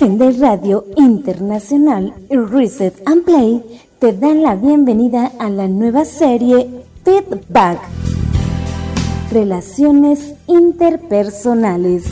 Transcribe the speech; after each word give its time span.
Seven 0.00 0.16
Day 0.16 0.32
Radio 0.40 0.86
Internacional 0.96 2.14
Reset 2.30 3.02
and 3.04 3.22
Play 3.22 3.62
te 3.98 4.14
dan 4.14 4.40
la 4.40 4.54
bienvenida 4.54 5.30
a 5.38 5.50
la 5.50 5.68
nueva 5.68 6.06
serie 6.06 6.86
Feedback. 7.04 7.78
Relaciones 9.30 10.36
interpersonales. 10.46 12.04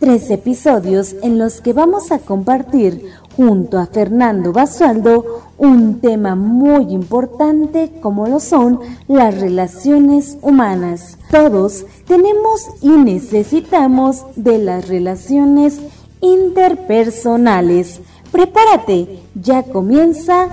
Tres 0.00 0.28
episodios 0.30 1.16
en 1.22 1.38
los 1.38 1.62
que 1.62 1.72
vamos 1.72 2.12
a 2.12 2.18
compartir 2.18 3.06
junto 3.38 3.78
a 3.78 3.86
Fernando 3.86 4.52
Basualdo 4.52 5.44
un 5.56 5.98
tema 6.00 6.34
muy 6.34 6.92
importante 6.92 7.90
como 8.02 8.26
lo 8.26 8.38
son 8.38 8.80
las 9.08 9.40
relaciones 9.40 10.36
humanas. 10.42 11.16
Todos 11.30 11.86
tenemos 12.06 12.68
y 12.82 12.90
necesitamos 12.90 14.26
de 14.36 14.58
las 14.58 14.88
relaciones 14.88 15.80
interpersonales. 16.22 18.00
Prepárate, 18.30 19.18
ya 19.34 19.62
comienza 19.64 20.48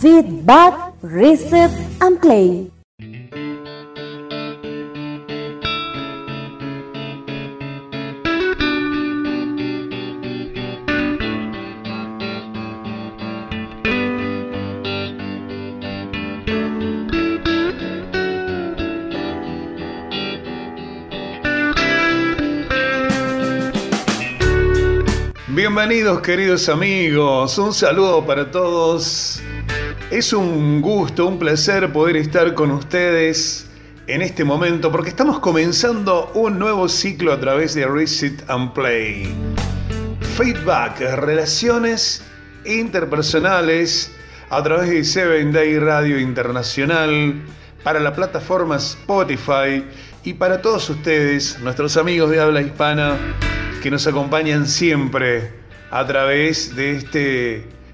Feedback, 0.00 0.92
Reset 1.02 1.70
and 2.00 2.20
Play. 2.20 2.73
Bienvenidos 25.76 26.20
queridos 26.20 26.68
amigos, 26.68 27.58
un 27.58 27.74
saludo 27.74 28.24
para 28.24 28.48
todos. 28.48 29.42
Es 30.08 30.32
un 30.32 30.80
gusto, 30.80 31.26
un 31.26 31.36
placer 31.36 31.92
poder 31.92 32.16
estar 32.16 32.54
con 32.54 32.70
ustedes 32.70 33.66
en 34.06 34.22
este 34.22 34.44
momento 34.44 34.92
porque 34.92 35.08
estamos 35.08 35.40
comenzando 35.40 36.30
un 36.34 36.60
nuevo 36.60 36.88
ciclo 36.88 37.32
a 37.32 37.40
través 37.40 37.74
de 37.74 37.88
Reset 37.88 38.48
and 38.48 38.72
Play. 38.72 39.34
Feedback, 40.36 41.00
relaciones 41.16 42.22
interpersonales 42.64 44.12
a 44.50 44.62
través 44.62 44.90
de 44.90 45.02
Seven 45.02 45.50
Day 45.50 45.76
Radio 45.80 46.20
Internacional 46.20 47.42
para 47.82 47.98
la 47.98 48.14
plataforma 48.14 48.76
Spotify 48.76 49.84
y 50.22 50.34
para 50.34 50.62
todos 50.62 50.88
ustedes, 50.88 51.58
nuestros 51.58 51.96
amigos 51.96 52.30
de 52.30 52.40
habla 52.40 52.62
hispana 52.62 53.18
que 53.82 53.90
nos 53.90 54.06
acompañan 54.06 54.68
siempre 54.68 55.63
a 55.94 56.04
través 56.04 56.74
de, 56.74 56.96
este, 56.96 57.18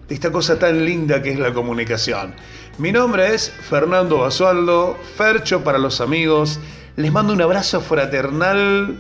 de 0.09 0.15
esta 0.15 0.33
cosa 0.33 0.59
tan 0.59 0.87
linda 0.87 1.23
que 1.23 1.33
es 1.33 1.39
la 1.39 1.53
comunicación. 1.53 2.33
Mi 2.79 2.93
nombre 2.93 3.35
es 3.35 3.51
Fernando 3.51 4.21
Basualdo, 4.21 4.97
Fercho 5.19 5.63
para 5.63 5.77
los 5.77 6.01
amigos. 6.01 6.59
Les 6.97 7.13
mando 7.13 7.35
un 7.35 7.43
abrazo 7.43 7.83
fraternal, 7.83 8.97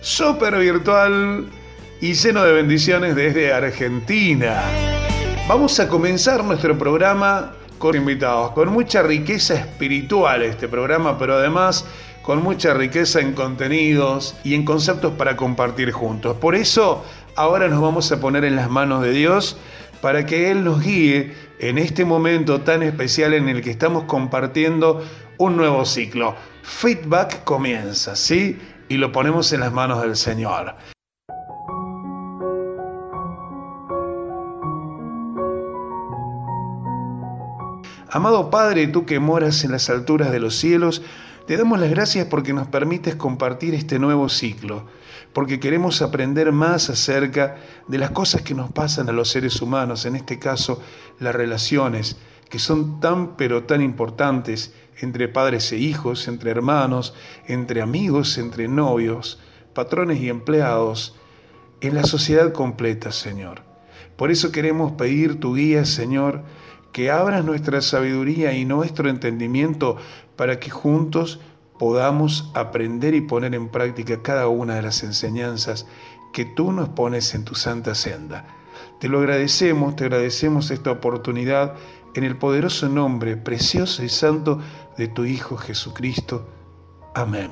súper 0.00 0.56
virtual 0.56 1.46
y 2.00 2.14
lleno 2.14 2.42
de 2.42 2.52
bendiciones 2.54 3.14
desde 3.14 3.52
Argentina. 3.52 4.62
Vamos 5.46 5.78
a 5.78 5.86
comenzar 5.86 6.42
nuestro 6.42 6.78
programa 6.78 7.52
con 7.76 7.96
invitados, 7.96 8.52
con 8.52 8.70
mucha 8.70 9.02
riqueza 9.02 9.56
espiritual 9.56 10.40
este 10.40 10.68
programa, 10.68 11.18
pero 11.18 11.34
además 11.34 11.84
con 12.22 12.42
mucha 12.42 12.72
riqueza 12.72 13.20
en 13.20 13.34
contenidos 13.34 14.36
y 14.42 14.54
en 14.54 14.64
conceptos 14.64 15.12
para 15.14 15.36
compartir 15.36 15.92
juntos. 15.92 16.36
Por 16.36 16.54
eso 16.54 17.04
ahora 17.38 17.68
nos 17.68 17.80
vamos 17.80 18.10
a 18.10 18.20
poner 18.20 18.44
en 18.44 18.56
las 18.56 18.68
manos 18.68 19.00
de 19.00 19.12
Dios 19.12 19.56
para 20.02 20.26
que 20.26 20.50
Él 20.50 20.64
nos 20.64 20.82
guíe 20.82 21.34
en 21.60 21.78
este 21.78 22.04
momento 22.04 22.62
tan 22.62 22.82
especial 22.82 23.32
en 23.32 23.48
el 23.48 23.62
que 23.62 23.70
estamos 23.70 24.04
compartiendo 24.04 25.04
un 25.38 25.56
nuevo 25.56 25.84
ciclo. 25.84 26.34
Feedback 26.62 27.44
comienza, 27.44 28.16
¿sí? 28.16 28.58
Y 28.88 28.96
lo 28.96 29.12
ponemos 29.12 29.52
en 29.52 29.60
las 29.60 29.72
manos 29.72 30.02
del 30.02 30.16
Señor. 30.16 30.74
Amado 38.10 38.50
Padre, 38.50 38.88
tú 38.88 39.06
que 39.06 39.20
moras 39.20 39.62
en 39.62 39.70
las 39.70 39.88
alturas 39.90 40.32
de 40.32 40.40
los 40.40 40.56
cielos, 40.56 41.02
te 41.48 41.56
damos 41.56 41.80
las 41.80 41.88
gracias 41.88 42.26
porque 42.26 42.52
nos 42.52 42.66
permites 42.66 43.14
compartir 43.14 43.72
este 43.72 43.98
nuevo 43.98 44.28
ciclo, 44.28 44.84
porque 45.32 45.58
queremos 45.58 46.02
aprender 46.02 46.52
más 46.52 46.90
acerca 46.90 47.56
de 47.86 47.96
las 47.96 48.10
cosas 48.10 48.42
que 48.42 48.52
nos 48.52 48.70
pasan 48.70 49.08
a 49.08 49.12
los 49.12 49.30
seres 49.30 49.62
humanos, 49.62 50.04
en 50.04 50.14
este 50.14 50.38
caso 50.38 50.82
las 51.18 51.34
relaciones, 51.34 52.18
que 52.50 52.58
son 52.58 53.00
tan 53.00 53.34
pero 53.38 53.64
tan 53.64 53.80
importantes 53.80 54.74
entre 54.98 55.26
padres 55.26 55.72
e 55.72 55.78
hijos, 55.78 56.28
entre 56.28 56.50
hermanos, 56.50 57.14
entre 57.46 57.80
amigos, 57.80 58.36
entre 58.36 58.68
novios, 58.68 59.40
patrones 59.72 60.20
y 60.20 60.28
empleados, 60.28 61.16
en 61.80 61.94
la 61.94 62.04
sociedad 62.04 62.52
completa, 62.52 63.10
Señor. 63.10 63.62
Por 64.16 64.30
eso 64.30 64.52
queremos 64.52 64.92
pedir 64.92 65.40
tu 65.40 65.54
guía, 65.54 65.86
Señor, 65.86 66.42
que 66.92 67.10
abras 67.10 67.42
nuestra 67.42 67.80
sabiduría 67.80 68.52
y 68.52 68.66
nuestro 68.66 69.08
entendimiento 69.08 69.96
para 70.38 70.60
que 70.60 70.70
juntos 70.70 71.40
podamos 71.78 72.50
aprender 72.54 73.14
y 73.14 73.20
poner 73.20 73.54
en 73.56 73.68
práctica 73.68 74.22
cada 74.22 74.46
una 74.46 74.76
de 74.76 74.82
las 74.82 75.02
enseñanzas 75.02 75.86
que 76.32 76.44
tú 76.44 76.72
nos 76.72 76.88
pones 76.88 77.34
en 77.34 77.44
tu 77.44 77.56
santa 77.56 77.96
senda. 77.96 78.46
Te 79.00 79.08
lo 79.08 79.18
agradecemos, 79.18 79.96
te 79.96 80.04
agradecemos 80.04 80.70
esta 80.70 80.92
oportunidad 80.92 81.74
en 82.14 82.22
el 82.22 82.36
poderoso 82.36 82.88
nombre 82.88 83.36
precioso 83.36 84.04
y 84.04 84.08
santo 84.08 84.60
de 84.96 85.08
tu 85.08 85.24
Hijo 85.24 85.56
Jesucristo. 85.56 86.46
Amén. 87.14 87.50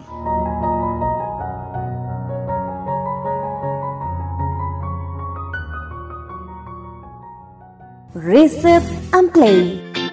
Reset 8.15 8.83
and 9.13 9.31
Play. 9.33 10.06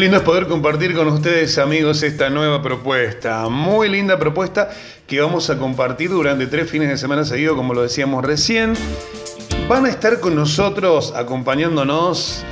Lindo 0.00 0.16
es 0.16 0.22
poder 0.22 0.46
compartir 0.46 0.94
con 0.94 1.08
ustedes, 1.08 1.58
amigos, 1.58 2.02
esta 2.02 2.30
nueva 2.30 2.62
propuesta. 2.62 3.50
Muy 3.50 3.86
linda 3.90 4.18
propuesta 4.18 4.70
que 5.06 5.20
vamos 5.20 5.50
a 5.50 5.58
compartir 5.58 6.08
durante 6.08 6.46
tres 6.46 6.70
fines 6.70 6.88
de 6.88 6.96
semana 6.96 7.22
seguidos, 7.22 7.54
como 7.54 7.74
lo 7.74 7.82
decíamos 7.82 8.24
recién. 8.24 8.72
Van 9.68 9.84
a 9.84 9.90
estar 9.90 10.18
con 10.18 10.34
nosotros, 10.34 11.12
acompañándonos, 11.14 12.42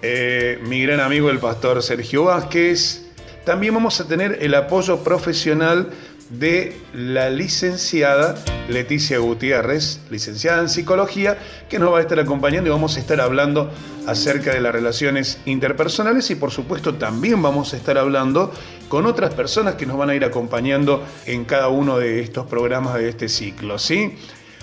eh, 0.00 0.60
mi 0.68 0.80
gran 0.82 1.00
amigo 1.00 1.28
el 1.28 1.40
pastor 1.40 1.82
Sergio 1.82 2.26
Vázquez. 2.26 3.02
También 3.44 3.74
vamos 3.74 4.00
a 4.00 4.06
tener 4.06 4.38
el 4.40 4.54
apoyo 4.54 5.02
profesional 5.02 5.90
de 6.30 6.76
la 6.92 7.30
licenciada 7.30 8.34
Leticia 8.68 9.18
Gutiérrez, 9.18 10.00
licenciada 10.10 10.60
en 10.60 10.68
psicología, 10.68 11.38
que 11.68 11.78
nos 11.78 11.92
va 11.92 11.98
a 11.98 12.00
estar 12.00 12.18
acompañando 12.18 12.68
y 12.68 12.72
vamos 12.72 12.96
a 12.96 13.00
estar 13.00 13.20
hablando 13.20 13.70
acerca 14.06 14.52
de 14.52 14.60
las 14.60 14.72
relaciones 14.72 15.38
interpersonales 15.46 16.30
y 16.30 16.34
por 16.34 16.50
supuesto 16.50 16.94
también 16.94 17.40
vamos 17.42 17.74
a 17.74 17.76
estar 17.76 17.96
hablando 17.98 18.52
con 18.88 19.06
otras 19.06 19.34
personas 19.34 19.76
que 19.76 19.86
nos 19.86 19.96
van 19.96 20.10
a 20.10 20.14
ir 20.14 20.24
acompañando 20.24 21.04
en 21.26 21.44
cada 21.44 21.68
uno 21.68 21.98
de 21.98 22.20
estos 22.20 22.46
programas 22.46 22.94
de 22.94 23.08
este 23.08 23.28
ciclo, 23.28 23.78
¿sí? 23.78 24.14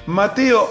Mateo 0.06 0.70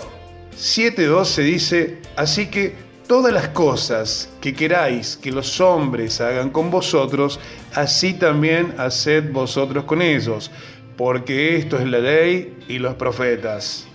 7:12 0.56 1.42
dice, 1.42 1.98
así 2.16 2.46
que 2.46 2.92
todas 3.06 3.32
las 3.32 3.48
cosas 3.48 4.28
que 4.40 4.54
queráis 4.54 5.16
que 5.16 5.32
los 5.32 5.60
hombres 5.60 6.20
hagan 6.20 6.50
con 6.50 6.70
vosotros, 6.70 7.40
así 7.74 8.14
también 8.14 8.74
haced 8.78 9.32
vosotros 9.32 9.84
con 9.84 10.02
ellos 10.02 10.50
porque 10.96 11.56
esto 11.56 11.78
es 11.78 11.86
la 11.86 11.98
ley 11.98 12.58
y 12.68 12.78
los 12.78 12.94
profetas. 12.94 13.86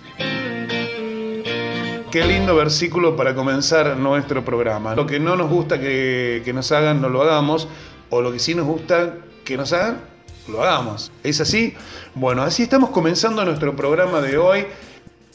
Qué 2.10 2.24
lindo 2.24 2.56
versículo 2.56 3.16
para 3.16 3.34
comenzar 3.34 3.96
nuestro 3.98 4.42
programa. 4.44 4.94
Lo 4.94 5.06
que 5.06 5.20
no 5.20 5.36
nos 5.36 5.50
gusta 5.50 5.78
que, 5.78 6.50
nos 6.54 6.72
hagan, 6.72 7.02
no 7.02 7.10
lo 7.10 7.22
hagamos, 7.22 7.68
o 8.08 8.22
lo 8.22 8.32
que 8.32 8.38
sí 8.38 8.54
nos 8.54 8.66
gusta 8.66 9.16
que 9.44 9.58
nos 9.58 9.74
hagan, 9.74 10.00
lo 10.48 10.62
hagamos. 10.62 11.12
¿Es 11.22 11.40
así? 11.42 11.74
Bueno, 12.14 12.42
así 12.42 12.62
estamos 12.62 12.90
comenzando 12.90 13.44
nuestro 13.44 13.76
programa 13.76 14.22
de 14.22 14.38
hoy. 14.38 14.66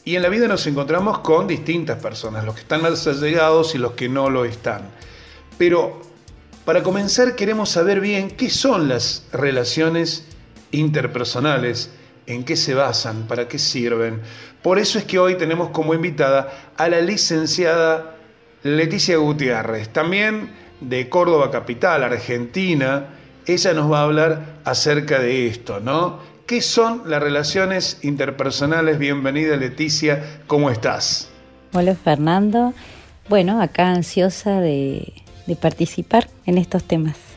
Y 0.04 0.15
en 0.15 0.24
la 0.24 0.30
vida 0.30 0.48
nos 0.48 0.65
encontramos 0.65 1.19
con 1.19 1.48
distintas 1.48 2.01
personas, 2.01 2.44
los 2.44 2.56
que 2.56 2.62
están 2.62 2.81
más 2.81 3.06
allegados 3.07 3.75
y 3.75 3.77
los 3.77 3.92
que 3.92 4.10
no 4.10 4.30
lo 4.30 4.44
están. 4.44 4.89
Pero 5.57 6.01
para 6.65 6.81
comenzar 6.81 7.36
queremos 7.36 7.69
saber 7.69 8.01
bien 8.01 8.31
qué 8.31 8.50
son 8.50 8.89
las 8.89 9.27
relaciones 9.31 10.25
interpersonales, 10.73 11.91
en 12.25 12.43
qué 12.43 12.57
se 12.57 12.73
basan, 12.73 13.27
para 13.27 13.47
qué 13.47 13.57
sirven. 13.57 14.21
Por 14.61 14.79
eso 14.79 14.99
es 14.99 15.05
que 15.05 15.19
hoy 15.19 15.35
tenemos 15.37 15.69
como 15.69 15.93
invitada 15.93 16.73
a 16.77 16.89
la 16.89 16.99
licenciada 16.99 18.15
Leticia 18.63 19.17
Gutiérrez, 19.17 19.89
también 19.89 20.51
de 20.81 21.09
Córdoba 21.09 21.51
Capital, 21.51 22.03
Argentina, 22.03 23.07
ella 23.45 23.73
nos 23.73 23.91
va 23.91 23.99
a 23.99 24.03
hablar 24.03 24.45
acerca 24.63 25.19
de 25.19 25.47
esto, 25.47 25.79
¿no? 25.79 26.19
¿Qué 26.45 26.61
son 26.61 27.03
las 27.09 27.21
relaciones 27.21 27.99
interpersonales? 28.03 28.99
Bienvenida 28.99 29.55
Leticia, 29.55 30.41
¿cómo 30.47 30.69
estás? 30.69 31.29
Hola 31.73 31.95
Fernando, 31.95 32.73
bueno, 33.29 33.61
acá 33.61 33.91
ansiosa 33.91 34.59
de, 34.59 35.13
participar 35.61 36.29
en 36.45 36.57
estos 36.57 36.83
temas. 36.83 37.32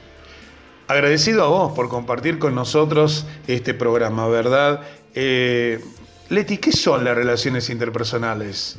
Agradecido 0.88 1.42
a 1.42 1.48
vos 1.48 1.72
por 1.72 1.88
compartir 1.88 2.38
con 2.38 2.54
nosotros 2.54 3.26
este 3.48 3.74
programa, 3.74 4.28
¿verdad? 4.28 4.82
Eh, 5.14 5.80
Leti, 6.28 6.58
¿qué 6.58 6.70
son 6.70 7.04
las 7.04 7.16
relaciones 7.16 7.70
interpersonales? 7.70 8.78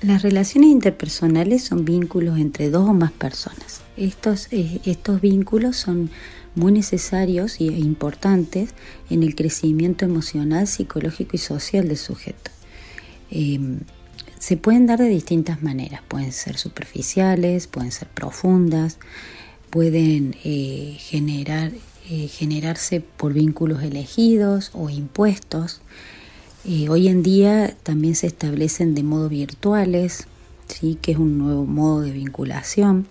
Las 0.00 0.22
relaciones 0.22 0.70
interpersonales 0.70 1.64
son 1.64 1.84
vínculos 1.84 2.38
entre 2.38 2.70
dos 2.70 2.88
o 2.88 2.92
más 2.92 3.12
personas. 3.12 3.82
Estos, 3.96 4.48
eh, 4.52 4.80
estos 4.84 5.20
vínculos 5.20 5.76
son 5.76 6.10
muy 6.56 6.72
necesarios 6.72 7.60
e 7.60 7.64
importantes 7.64 8.74
en 9.10 9.22
el 9.22 9.34
crecimiento 9.34 10.04
emocional, 10.04 10.66
psicológico 10.66 11.30
y 11.34 11.38
social 11.38 11.88
del 11.88 11.96
sujeto. 11.96 12.50
Em, 13.30 13.80
se 14.38 14.56
pueden 14.56 14.86
dar 14.86 14.98
de 14.98 15.08
distintas 15.08 15.62
maneras, 15.62 16.02
pueden 16.06 16.32
ser 16.32 16.56
superficiales, 16.58 17.66
pueden 17.66 17.92
ser 17.92 18.08
profundas, 18.08 18.98
pueden 19.70 20.36
eh, 20.44 20.96
generar, 20.98 21.72
eh, 22.10 22.28
generarse 22.28 23.00
por 23.00 23.32
vínculos 23.32 23.82
elegidos 23.82 24.70
o 24.74 24.90
impuestos. 24.90 25.80
Eh, 26.64 26.88
hoy 26.88 27.08
en 27.08 27.22
día 27.22 27.74
también 27.82 28.14
se 28.14 28.26
establecen 28.26 28.94
de 28.94 29.02
modo 29.02 29.28
virtuales, 29.28 30.26
¿sí? 30.68 30.98
que 31.00 31.12
es 31.12 31.18
un 31.18 31.38
nuevo 31.38 31.66
modo 31.66 32.00
de 32.02 32.12
vinculación. 32.12 33.06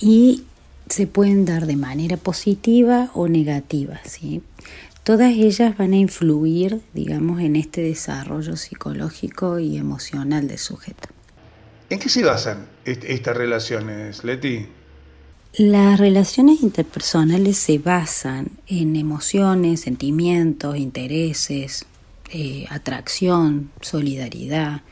Y 0.00 0.42
se 0.88 1.06
pueden 1.06 1.44
dar 1.44 1.66
de 1.66 1.76
manera 1.76 2.16
positiva 2.16 3.10
o 3.14 3.28
negativa. 3.28 4.00
¿sí? 4.04 4.42
Todas 5.04 5.32
ellas 5.32 5.76
van 5.76 5.92
a 5.94 5.96
influir, 5.96 6.82
digamos, 6.92 7.40
en 7.40 7.56
este 7.56 7.80
desarrollo 7.80 8.56
psicológico 8.56 9.58
y 9.58 9.78
emocional 9.78 10.48
del 10.48 10.58
sujeto. 10.58 11.08
¿En 11.90 11.98
qué 11.98 12.10
se 12.10 12.22
basan 12.22 12.66
estas 12.84 13.34
relaciones, 13.34 14.22
Leti? 14.22 14.66
Las 15.56 15.98
relaciones 15.98 16.62
interpersonales 16.62 17.56
se 17.56 17.78
basan 17.78 18.50
en 18.66 18.94
emociones, 18.94 19.80
sentimientos, 19.80 20.76
intereses, 20.76 21.86
eh, 22.30 22.66
atracción, 22.68 23.70
solidaridad, 23.80 24.82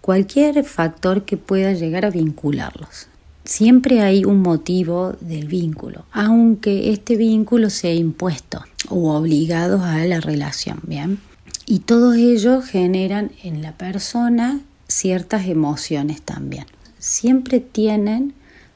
cualquier 0.00 0.62
factor 0.64 1.24
que 1.24 1.36
pueda 1.36 1.72
llegar 1.72 2.04
a 2.04 2.10
vincularlos. 2.10 3.08
Siempre 3.44 4.00
hay 4.00 4.24
un 4.24 4.40
motivo 4.40 5.16
del 5.20 5.48
vínculo, 5.48 6.06
aunque 6.12 6.92
este 6.92 7.16
vínculo 7.16 7.68
sea 7.68 7.92
impuesto 7.92 8.62
o 8.88 9.12
obligado 9.16 9.82
a 9.82 10.04
la 10.04 10.20
relación, 10.20 10.78
¿bien? 10.84 11.18
Y 11.66 11.80
todos 11.80 12.14
ellos 12.14 12.64
generan 12.64 13.32
en 13.42 13.60
la 13.60 13.76
persona 13.76 14.60
ciertas 14.88 15.46
emociones 15.46 16.22
también. 16.22 16.66
Siempre 16.98 17.60
tienen 17.60 18.34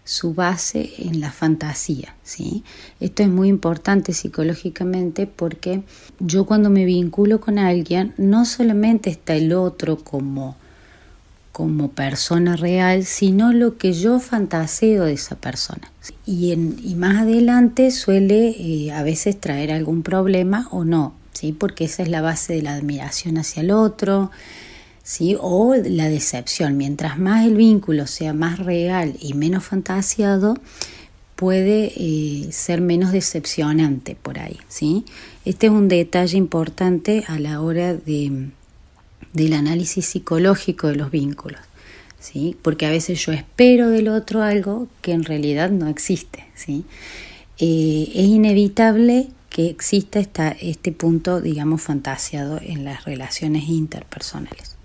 su 0.09 0.33
base 0.33 0.91
en 0.99 1.21
la 1.21 1.31
fantasía. 1.31 2.15
¿sí? 2.23 2.65
Esto 2.99 3.23
es 3.23 3.29
muy 3.29 3.49
importante 3.49 4.15
psicológicamente 4.15 5.27
porque 5.27 5.83
yo 6.19 6.47
cuando 6.47 6.71
me 6.71 6.87
vinculo 6.87 7.41
con 7.41 7.59
alguien 7.59 8.15
no 8.17 8.47
solamente 8.47 9.11
está 9.11 9.35
el 9.35 9.53
otro 9.53 9.99
como, 9.99 10.57
como 11.53 11.91
persona 11.91 12.57
real, 12.57 13.05
sino 13.05 13.53
lo 13.53 13.77
que 13.77 13.93
yo 13.93 14.19
fantaseo 14.19 15.05
de 15.05 15.13
esa 15.13 15.37
persona. 15.37 15.93
Y, 16.25 16.53
en, 16.53 16.79
y 16.83 16.95
más 16.95 17.19
adelante 17.19 17.91
suele 17.91 18.57
eh, 18.59 18.93
a 18.93 19.03
veces 19.03 19.39
traer 19.39 19.71
algún 19.71 20.03
problema 20.03 20.69
o 20.71 20.85
no, 20.85 21.13
¿sí? 21.35 21.53
porque 21.53 21.85
esa 21.85 22.03
es 22.03 22.09
la 22.09 22.23
base 22.23 22.55
de 22.55 22.63
la 22.63 22.73
admiración 22.73 23.37
hacia 23.37 23.61
el 23.61 23.71
otro 23.71 24.31
o 25.41 25.75
la 25.75 26.09
decepción. 26.09 26.77
Mientras 26.77 27.19
más 27.19 27.47
el 27.47 27.57
vínculo 27.57 28.07
sea 28.07 28.33
más 28.33 28.59
real 28.59 29.15
y 29.21 29.35
menos 29.35 29.65
fantasiado, 29.65 30.57
puede 31.35 31.93
eh, 31.97 32.49
ser 32.53 32.81
menos 32.81 33.13
decepcionante 33.13 34.17
por 34.21 34.39
ahí. 34.39 34.59
¿sí? 34.69 35.05
Este 35.45 35.67
es 35.67 35.73
un 35.73 35.89
detalle 35.89 36.37
importante 36.37 37.25
a 37.27 37.39
la 37.39 37.61
hora 37.61 37.95
de, 37.95 38.49
del 39.33 39.53
análisis 39.53 40.07
psicológico 40.07 40.89
de 40.89 40.97
los 40.97 41.11
vínculos. 41.11 41.61
¿sí? 42.21 42.57
Porque 42.61 42.87
a 42.87 42.91
veces 42.91 43.25
yo 43.25 43.33
espero 43.33 43.89
del 43.89 44.09
otro 44.09 44.43
algo 44.43 44.89
que 45.01 45.13
en 45.13 45.25
realidad 45.25 45.71
no 45.71 45.89
existe. 45.89 46.45
¿sí? 46.55 46.85
Eh, 47.59 48.11
es 48.15 48.27
inevitable 48.27 49.29
que 49.49 49.71
exista 49.71 50.21
este 50.61 50.93
punto, 50.93 51.41
digamos, 51.41 51.83
fantasiado 51.83 52.61
en 52.63 52.85
las 52.85 53.05
relaciones 53.05 53.69
interpersonales. 53.69 54.78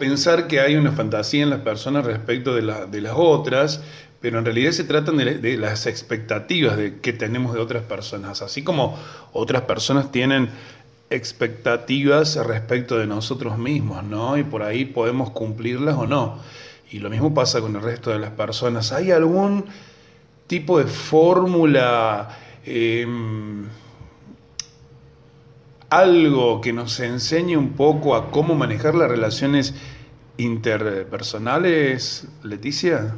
Pensar 0.00 0.48
que 0.48 0.58
hay 0.58 0.74
una 0.74 0.90
fantasía 0.90 1.44
en 1.44 1.50
las 1.50 1.60
personas 1.60 2.04
respecto 2.04 2.56
de, 2.56 2.60
las 2.62 3.12
otras, 3.14 3.80
pero 4.20 4.40
en 4.40 4.44
realidad 4.44 4.72
se 4.72 4.82
tratan 4.82 5.16
de, 5.16 5.56
las 5.56 5.86
expectativas 5.86 6.76
de, 6.76 6.98
que 6.98 7.12
tenemos 7.12 7.54
de 7.54 7.60
otras 7.60 7.84
personas, 7.84 8.42
así 8.42 8.64
como 8.64 8.98
otras 9.32 9.62
personas 9.62 10.10
tienen 10.10 10.50
expectativas 11.08 12.34
respecto 12.34 12.98
de 12.98 13.06
nosotros 13.06 13.58
mismos, 13.58 14.02
¿no? 14.02 14.36
Y 14.36 14.42
por 14.42 14.64
ahí 14.64 14.86
podemos 14.86 15.30
cumplirlas 15.30 15.94
o 15.94 16.08
no. 16.08 16.40
Y 16.90 16.98
lo 16.98 17.08
mismo 17.08 17.32
pasa 17.32 17.60
con 17.60 17.76
el 17.76 17.82
resto 17.82 18.10
de 18.10 18.18
las 18.18 18.32
personas. 18.32 18.90
¿Hay 18.90 19.12
algún 19.12 19.66
tipo 20.48 20.80
de 20.80 20.86
fórmula? 20.86 22.36
Em, 22.64 23.68
algo 25.90 26.60
que 26.60 26.72
nos 26.72 26.98
enseñe 27.00 27.56
un 27.56 27.70
poco 27.70 28.14
a 28.14 28.30
cómo 28.30 28.54
manejar 28.54 28.94
las 28.94 29.10
relaciones 29.10 29.74
interpersonales, 30.36 32.28
Leticia? 32.42 33.14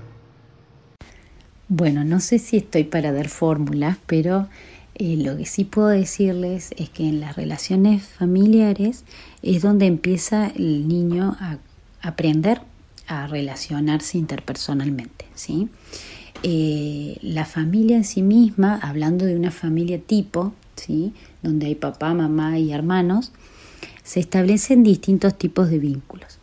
Bueno, 1.68 2.04
no 2.04 2.20
sé 2.20 2.38
si 2.38 2.56
estoy 2.58 2.84
para 2.84 3.12
dar 3.12 3.28
fórmulas, 3.28 3.98
pero 4.06 4.48
eh, 4.94 5.16
lo 5.16 5.36
que 5.36 5.46
sí 5.46 5.64
puedo 5.64 5.88
decirles 5.88 6.74
es 6.76 6.88
que 6.88 7.08
en 7.08 7.20
las 7.20 7.36
relaciones 7.36 8.02
familiares 8.04 9.04
es 9.42 9.62
donde 9.62 9.86
empieza 9.86 10.46
el 10.48 10.88
niño 10.88 11.36
a 11.40 11.58
aprender 12.00 12.62
a 13.06 13.26
relacionarse 13.26 14.18
interpersonalmente. 14.18 15.26
¿sí? 15.34 15.68
Eh, 16.42 17.18
la 17.22 17.44
familia 17.44 17.96
en 17.96 18.04
sí 18.04 18.22
misma, 18.22 18.78
hablando 18.82 19.24
de 19.24 19.36
una 19.36 19.50
familia 19.50 19.98
tipo, 19.98 20.52
donde 21.42 21.66
hay 21.66 21.74
papá, 21.74 22.14
mamá 22.14 22.58
y 22.58 22.72
hermanos, 22.72 23.32
se 24.02 24.20
establecen 24.20 24.82
distintos 24.82 25.36
tipos 25.36 25.70
de 25.70 25.78
vínculos. 25.78 26.38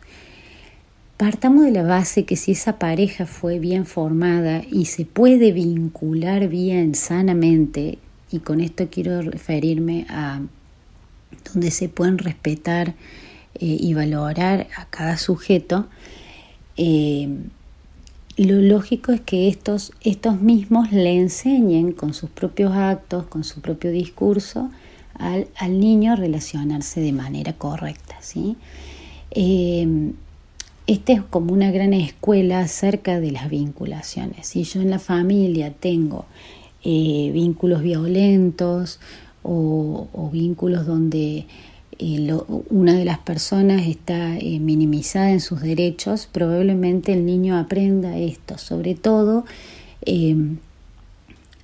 Partamos 1.16 1.64
de 1.64 1.70
la 1.70 1.82
base 1.82 2.24
que 2.24 2.36
si 2.36 2.52
esa 2.52 2.78
pareja 2.78 3.26
fue 3.26 3.58
bien 3.58 3.86
formada 3.86 4.62
y 4.70 4.84
se 4.84 5.06
puede 5.06 5.52
vincular 5.52 6.48
bien, 6.48 6.94
sanamente, 6.94 7.98
y 8.30 8.40
con 8.40 8.60
esto 8.60 8.88
quiero 8.90 9.22
referirme 9.22 10.06
a 10.10 10.42
donde 11.52 11.70
se 11.70 11.88
pueden 11.88 12.18
respetar 12.18 12.88
eh, 12.88 12.94
y 13.60 13.94
valorar 13.94 14.66
a 14.76 14.86
cada 14.86 15.16
sujeto, 15.16 15.86
eh, 16.76 17.28
lo 18.36 18.60
lógico 18.60 19.12
es 19.12 19.20
que 19.22 19.48
estos, 19.48 19.92
estos 20.02 20.40
mismos 20.40 20.92
le 20.92 21.16
enseñen 21.16 21.92
con 21.92 22.12
sus 22.12 22.28
propios 22.28 22.72
actos, 22.74 23.26
con 23.26 23.44
su 23.44 23.60
propio 23.60 23.90
discurso, 23.90 24.70
al, 25.14 25.80
niño 25.80 26.12
a 26.12 26.16
relacionarse 26.16 27.00
de 27.00 27.12
manera 27.12 27.54
correcta. 27.54 28.16
¿sí? 28.20 28.56
Eh, 29.30 30.12
esta 30.86 31.14
es 31.14 31.22
como 31.22 31.54
una 31.54 31.70
gran 31.70 31.94
escuela 31.94 32.60
acerca 32.60 33.20
de 33.20 33.32
las 33.32 33.48
vinculaciones. 33.48 34.46
Si 34.48 34.64
yo 34.64 34.82
en 34.82 34.90
la 34.90 34.98
familia 34.98 35.72
tengo 35.72 36.26
eh, 36.84 37.30
vínculos 37.32 37.82
violentos 37.82 39.00
o 39.48 40.28
vínculos 40.32 40.86
donde 40.86 41.46
una 41.98 42.94
de 42.94 43.04
las 43.04 43.18
personas 43.18 43.86
está 43.86 44.36
eh, 44.36 44.58
minimizada 44.60 45.30
en 45.30 45.40
sus 45.40 45.60
derechos, 45.60 46.28
probablemente 46.30 47.12
el 47.12 47.24
niño 47.24 47.56
aprenda 47.56 48.16
esto. 48.18 48.58
Sobre 48.58 48.94
todo, 48.94 49.44
em, 50.02 50.58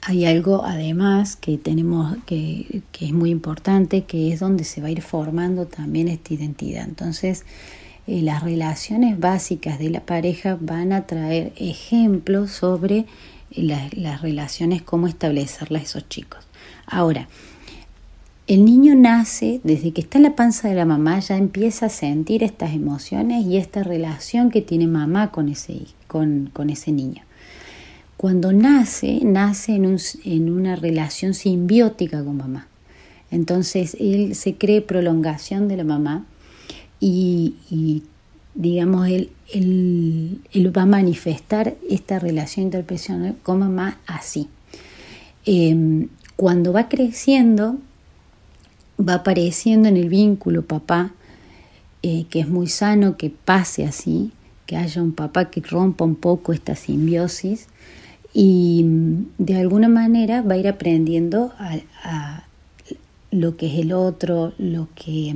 hay 0.00 0.24
algo 0.24 0.64
además 0.64 1.36
que 1.36 1.58
tenemos 1.58 2.16
que, 2.26 2.82
que, 2.92 3.06
es 3.06 3.12
muy 3.12 3.30
importante, 3.30 4.04
que 4.04 4.32
es 4.32 4.40
donde 4.40 4.64
se 4.64 4.80
va 4.80 4.88
a 4.88 4.90
ir 4.90 5.02
formando 5.02 5.66
también 5.66 6.08
esta 6.08 6.34
identidad. 6.34 6.84
Entonces, 6.88 7.44
eh, 8.06 8.22
las 8.22 8.42
relaciones 8.42 9.20
básicas 9.20 9.78
de 9.78 9.90
la 9.90 10.00
pareja 10.00 10.58
van 10.60 10.92
a 10.92 11.06
traer 11.06 11.52
ejemplos 11.56 12.50
sobre 12.50 13.06
las 13.54 14.22
relaciones, 14.22 14.82
cómo 14.82 15.06
establecerlas 15.06 15.82
a 15.82 15.84
esos 15.84 16.08
chicos. 16.08 16.46
Ahora, 16.86 17.28
el 18.52 18.66
niño 18.66 18.94
nace, 18.94 19.62
desde 19.64 19.92
que 19.92 20.02
está 20.02 20.18
en 20.18 20.24
la 20.24 20.36
panza 20.36 20.68
de 20.68 20.74
la 20.74 20.84
mamá, 20.84 21.18
ya 21.20 21.38
empieza 21.38 21.86
a 21.86 21.88
sentir 21.88 22.42
estas 22.42 22.74
emociones 22.74 23.46
y 23.46 23.56
esta 23.56 23.82
relación 23.82 24.50
que 24.50 24.60
tiene 24.60 24.86
mamá 24.86 25.30
con 25.30 25.48
ese, 25.48 25.86
con, 26.06 26.50
ese 26.68 26.92
niño. 26.92 27.22
cuando 28.18 28.52
nace, 28.52 29.20
nace 29.24 29.74
en, 29.74 29.96
en 30.24 30.50
una 30.50 30.76
relación 30.76 31.32
simbiótica 31.32 32.22
con 32.22 32.36
mamá. 32.36 32.68
Entonces 33.30 33.96
él 33.98 34.34
se 34.34 34.56
cree 34.56 34.82
prolongación 34.82 35.66
de 35.66 35.78
la 35.78 35.84
mamá 35.84 36.26
y, 37.00 38.02
digamos, 38.54 39.08
él, 39.08 39.30
va 40.76 40.82
a 40.82 40.86
manifestar 40.86 41.74
esta 41.88 42.18
relación 42.18 42.66
interpersonal 42.66 43.34
con 43.42 43.60
mamá 43.60 43.98
así. 44.06 44.48
Em, 45.46 46.08
cuando 46.36 46.74
va 46.74 46.90
creciendo, 46.90 47.78
va 49.06 49.14
apareciendo 49.14 49.88
en 49.88 49.96
el 49.96 50.08
vínculo 50.08 50.62
papá, 50.62 51.12
eh, 52.02 52.26
que 52.30 52.40
es 52.40 52.48
muy 52.48 52.68
sano 52.68 53.16
que 53.16 53.30
pase 53.30 53.84
así, 53.84 54.32
que 54.66 54.76
haya 54.76 55.02
un 55.02 55.12
papá 55.12 55.50
que 55.50 55.60
rompa 55.60 56.04
un 56.04 56.16
poco 56.16 56.52
esta 56.52 56.74
simbiosis 56.74 57.68
y 58.34 58.82
mm, 58.84 59.26
de 59.38 59.56
alguna 59.56 59.88
manera 59.88 60.42
va 60.42 60.54
a 60.54 60.58
ir 60.58 60.68
aprendiendo 60.68 61.52
a, 61.58 62.44
lo 63.30 63.56
que 63.56 63.66
es 63.66 63.78
el 63.78 63.92
otro, 63.92 64.52
lo 64.58 64.88
que, 64.94 65.34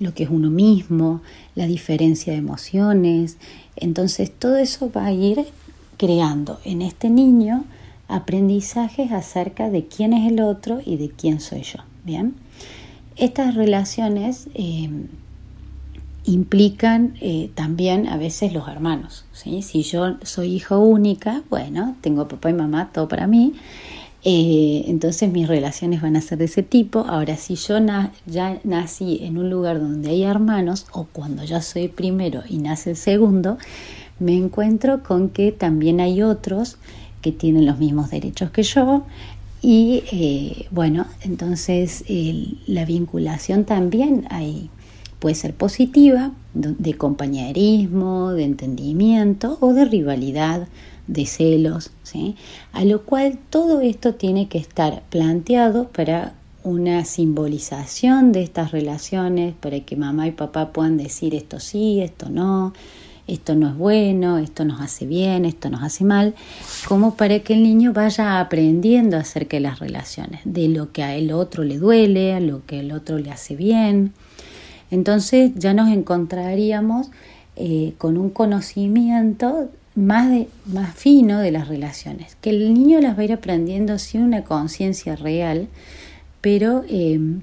lo 0.00 0.14
que 0.14 0.24
es 0.24 0.30
uno 0.30 0.50
mismo, 0.50 1.22
la 1.54 1.66
diferencia 1.66 2.32
de 2.32 2.40
emociones. 2.40 3.36
Entonces 3.76 4.32
todo 4.32 4.56
eso 4.56 4.90
va 4.90 5.06
a 5.06 5.12
ir 5.12 5.44
creando 5.96 6.58
en 6.64 6.82
este 6.82 7.08
niño 7.08 7.64
aprendizajes 8.08 9.12
acerca 9.12 9.70
de 9.70 9.86
quién 9.86 10.12
es 10.12 10.30
el 10.32 10.40
otro 10.40 10.80
y 10.84 10.96
de 10.96 11.10
quién 11.10 11.40
soy 11.40 11.62
yo. 11.62 11.78
Bien, 12.04 12.34
estas 13.20 13.54
relaciones 13.54 14.48
eh, 14.54 14.88
implican 16.24 17.14
eh, 17.20 17.50
también 17.54 18.08
a 18.08 18.16
veces 18.16 18.52
los 18.52 18.66
hermanos. 18.68 19.24
Si 19.32 19.82
yo 19.82 20.16
soy 20.22 20.54
hijo 20.54 20.78
única, 20.78 21.42
bueno, 21.50 21.96
tengo 22.00 22.28
papá 22.28 22.50
y 22.50 22.54
mamá, 22.54 22.90
todo 22.92 23.08
para 23.08 23.26
mí, 23.26 23.54
eh, 24.22 24.84
entonces 24.86 25.30
mis 25.30 25.48
relaciones 25.48 26.02
van 26.02 26.16
a 26.16 26.20
ser 26.20 26.38
de 26.38 26.46
ese 26.46 26.62
tipo. 26.62 27.00
Ahora, 27.00 27.36
si 27.36 27.56
yo 27.56 27.78
ya 28.26 28.58
nací 28.64 29.20
en 29.22 29.38
un 29.38 29.50
lugar 29.50 29.80
donde 29.80 30.10
hay 30.10 30.24
hermanos, 30.24 30.86
o 30.92 31.04
cuando 31.04 31.44
ya 31.44 31.62
soy 31.62 31.88
primero 31.88 32.42
y 32.48 32.58
nace 32.58 32.90
el 32.90 32.96
segundo, 32.96 33.58
me 34.18 34.36
encuentro 34.36 35.02
con 35.02 35.30
que 35.30 35.52
también 35.52 36.00
hay 36.00 36.22
otros 36.22 36.76
que 37.22 37.32
tienen 37.32 37.66
los 37.66 37.78
mismos 37.78 38.10
derechos 38.10 38.50
que 38.50 38.62
yo. 38.62 39.04
Y 39.62 40.04
eh, 40.10 40.66
bueno, 40.70 41.06
entonces 41.22 42.04
la 42.66 42.84
vinculación 42.84 43.64
también 43.64 44.26
hay 44.30 44.70
Puede 45.20 45.34
ser 45.34 45.52
positiva, 45.54 46.32
de 46.54 46.94
compañerismo, 46.94 48.32
de 48.32 48.44
entendimiento 48.44 49.58
o 49.60 49.74
de 49.74 49.84
rivalidad, 49.84 50.66
de 51.06 51.26
celos, 51.26 51.90
¿sí? 52.04 52.36
a 52.72 52.84
lo 52.84 53.02
cual 53.02 53.38
todo 53.50 53.82
esto 53.82 54.14
tiene 54.14 54.48
que 54.48 54.56
estar 54.56 55.02
planteado 55.10 55.88
para 55.88 56.32
una 56.64 57.04
simbolización 57.04 58.32
de 58.32 58.42
estas 58.42 58.72
relaciones, 58.72 59.54
para 59.60 59.80
que 59.80 59.94
mamá 59.94 60.26
y 60.26 60.32
papá 60.32 60.72
puedan 60.72 60.96
decir 60.96 61.34
esto 61.34 61.60
sí, 61.60 62.00
esto 62.00 62.30
no, 62.30 62.72
esto 63.30 63.54
no 63.54 63.68
es 63.68 63.76
bueno, 63.76 64.38
esto 64.38 64.64
nos 64.64 64.80
hace 64.80 65.06
bien, 65.06 65.44
esto 65.44 65.70
nos 65.70 65.82
hace 65.82 66.04
mal, 66.04 66.34
como 66.88 67.14
para 67.14 67.38
que 67.40 67.54
el 67.54 67.62
niño 67.62 67.92
vaya 67.92 68.40
aprendiendo 68.40 69.16
acerca 69.16 69.56
de 69.56 69.60
las 69.60 69.78
relaciones, 69.78 70.40
de 70.44 70.68
lo 70.68 70.92
que 70.92 71.02
a 71.02 71.14
el 71.14 71.32
otro 71.32 71.62
le 71.62 71.78
duele, 71.78 72.34
a 72.34 72.40
lo 72.40 72.66
que 72.66 72.80
el 72.80 72.92
otro 72.92 73.18
le 73.18 73.30
hace 73.30 73.54
bien. 73.54 74.12
Entonces 74.90 75.52
ya 75.54 75.72
nos 75.74 75.90
encontraríamos 75.90 77.10
eh, 77.56 77.94
con 77.98 78.16
un 78.16 78.30
conocimiento 78.30 79.70
más, 79.94 80.46
más 80.66 80.94
fino 80.94 81.38
de 81.38 81.52
las 81.52 81.68
relaciones, 81.68 82.36
que 82.40 82.50
el 82.50 82.74
niño 82.74 83.00
las 83.00 83.16
va 83.16 83.22
a 83.22 83.24
ir 83.24 83.32
aprendiendo 83.32 83.98
sin 83.98 84.22
una 84.22 84.42
conciencia 84.42 85.14
real, 85.14 85.68
pero 86.40 86.84
em, 86.88 87.42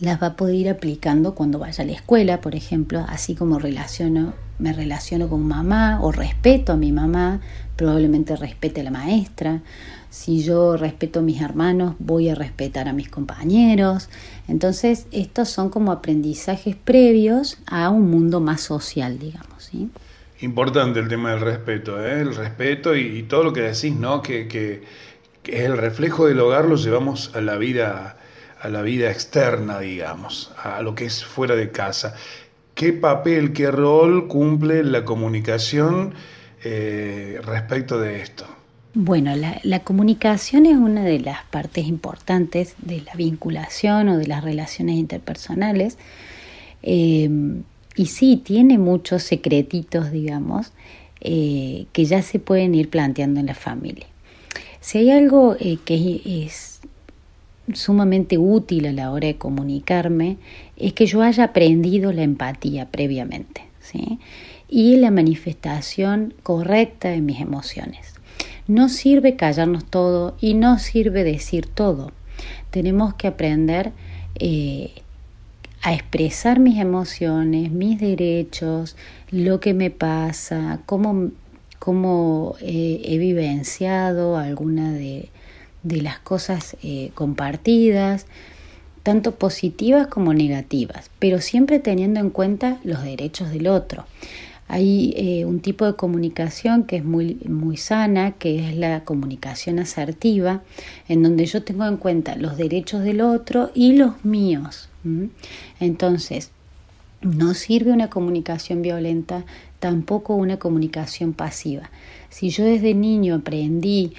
las 0.00 0.22
va 0.22 0.28
a 0.28 0.36
poder 0.36 0.54
ir 0.54 0.68
aplicando 0.70 1.34
cuando 1.34 1.58
vaya 1.58 1.84
a 1.84 1.86
la 1.86 1.92
escuela, 1.92 2.40
por 2.40 2.54
ejemplo, 2.54 3.04
así 3.08 3.34
como 3.34 3.58
relaciono, 3.58 4.32
me 4.58 4.72
relaciono 4.72 5.28
con 5.28 5.46
mamá 5.46 5.98
o 6.00 6.12
respeto 6.12 6.72
a 6.72 6.76
mi 6.76 6.92
mamá, 6.92 7.40
probablemente 7.76 8.36
respete 8.36 8.80
a 8.80 8.84
la 8.84 8.90
maestra. 8.90 9.62
Si 10.10 10.44
yo 10.44 10.76
respeto 10.76 11.18
a 11.18 11.22
mis 11.22 11.40
hermanos, 11.40 11.96
voy 11.98 12.28
a 12.28 12.34
respetar 12.34 12.88
a 12.88 12.92
mis 12.92 13.08
compañeros. 13.08 14.08
Entonces, 14.46 15.06
estos 15.10 15.48
son 15.48 15.70
como 15.70 15.90
aprendizajes 15.90 16.76
previos 16.76 17.58
a 17.66 17.90
un 17.90 18.10
mundo 18.10 18.40
más 18.40 18.60
social, 18.60 19.18
digamos. 19.18 19.64
¿sí? 19.64 19.90
Importante 20.40 21.00
el 21.00 21.08
tema 21.08 21.30
del 21.30 21.40
respeto, 21.40 22.04
¿eh? 22.04 22.20
el 22.20 22.34
respeto 22.34 22.94
y, 22.94 23.24
todo 23.24 23.42
lo 23.42 23.52
que 23.52 23.62
decís, 23.62 23.94
¿no? 23.96 24.22
Que, 24.22 24.46
que, 24.46 24.84
es 25.44 25.60
el 25.60 25.76
reflejo 25.76 26.26
del 26.26 26.40
hogar, 26.40 26.64
lo 26.66 26.76
llevamos 26.76 27.34
a 27.34 27.40
la 27.40 27.56
vida 27.56 28.16
a 28.60 28.70
la 28.70 28.80
vida 28.80 29.10
externa, 29.10 29.78
digamos, 29.78 30.50
a 30.56 30.80
lo 30.80 30.94
que 30.94 31.04
es 31.04 31.22
fuera 31.22 31.54
de 31.54 31.70
casa. 31.70 32.14
¿Qué 32.74 32.92
papel, 32.92 33.52
qué 33.52 33.70
rol 33.70 34.26
cumple 34.26 34.82
la 34.82 35.04
comunicación 35.04 36.12
eh, 36.64 37.40
respecto 37.44 38.00
de 38.00 38.20
esto? 38.20 38.46
Bueno, 38.94 39.32
la, 39.36 39.80
comunicación 39.80 40.66
es 40.66 40.76
una 40.76 41.04
de 41.04 41.20
las 41.20 41.44
partes 41.44 41.86
importantes 41.86 42.74
de 42.78 43.00
la 43.00 43.14
vinculación 43.14 44.08
o 44.08 44.18
de 44.18 44.26
las 44.26 44.42
relaciones 44.42 44.96
interpersonales. 44.96 45.98
Eh, 46.82 47.28
y 47.96 48.06
sí, 48.06 48.42
tiene 48.44 48.78
muchos 48.78 49.22
secretitos, 49.22 50.10
digamos, 50.10 50.72
eh, 51.20 51.86
que 51.92 52.04
ya 52.04 52.22
se 52.22 52.40
pueden 52.40 52.74
ir 52.74 52.90
planteando 52.90 53.38
en 53.38 53.46
la 53.46 53.54
familia. 53.54 54.06
Si 54.80 54.98
hay 54.98 55.10
algo 55.10 55.56
que 55.84 56.44
es 56.44 56.80
sumamente 57.72 58.38
útil 58.38 58.86
a 58.86 58.92
la 58.92 59.10
hora 59.10 59.28
de 59.28 59.36
comunicarme, 59.36 60.36
es 60.76 60.92
que 60.92 61.06
yo 61.06 61.22
haya 61.22 61.44
aprendido 61.44 62.12
la 62.12 62.22
empatía 62.22 62.86
previamente, 62.90 63.62
¿sí? 63.80 64.18
Y 64.68 64.96
la 64.96 65.10
manifestación 65.10 66.34
correcta 66.42 67.08
de 67.08 67.20
mis 67.20 67.40
emociones. 67.40 68.14
No 68.66 68.88
sirve 68.88 69.36
callarnos 69.36 69.84
todo 69.84 70.36
y 70.40 70.54
no 70.54 70.78
sirve 70.78 71.22
decir 71.24 71.66
todo. 71.66 72.12
Tenemos 72.70 73.14
que 73.14 73.28
aprender 73.28 73.92
eh, 74.36 74.90
a 75.82 75.92
expresar 75.92 76.60
mis 76.60 76.78
emociones, 76.78 77.70
mis 77.70 78.00
derechos, 78.00 78.96
lo 79.30 79.60
que 79.60 79.74
me 79.74 79.90
pasa, 79.90 80.80
cómo, 80.86 81.30
cómo 81.78 82.56
eh, 82.60 83.02
he 83.04 83.18
vivenciado 83.18 84.38
alguna 84.38 84.92
de, 84.92 85.28
las 85.84 86.18
cosas 86.18 86.76
eh, 86.82 87.10
compartidas, 87.14 88.26
tanto 89.02 89.34
positivas 89.36 90.06
como 90.06 90.32
negativas, 90.32 91.10
pero 91.18 91.40
siempre 91.40 91.78
teniendo 91.78 92.20
en 92.20 92.30
cuenta 92.30 92.78
los 92.84 93.02
derechos 93.02 93.50
del 93.50 93.66
otro. 93.66 94.06
Hay 94.66 95.12
eh, 95.16 95.44
un 95.44 95.60
tipo 95.60 95.84
de 95.84 95.94
comunicación 95.94 96.84
que 96.84 96.96
es 96.96 97.04
muy, 97.04 97.34
muy 97.46 97.76
sana, 97.76 98.32
que 98.32 98.70
es 98.70 98.76
la 98.76 99.04
comunicación 99.04 99.78
asertiva, 99.78 100.62
en 101.06 101.22
donde 101.22 101.44
yo 101.44 101.62
tengo 101.62 101.84
en 101.84 101.98
cuenta 101.98 102.34
los 102.36 102.56
derechos 102.56 103.02
del 103.02 103.20
otro 103.20 103.70
y 103.74 103.92
los 103.92 104.24
míos. 104.24 104.88
Entonces, 105.80 106.50
no 107.20 107.52
sirve 107.52 107.92
una 107.92 108.08
comunicación 108.08 108.80
violenta, 108.80 109.44
tampoco 109.80 110.34
una 110.34 110.58
comunicación 110.58 111.34
pasiva. 111.34 111.90
Si 112.30 112.48
yo 112.48 112.64
desde 112.64 112.94
niño 112.94 113.34
aprendí 113.34 114.14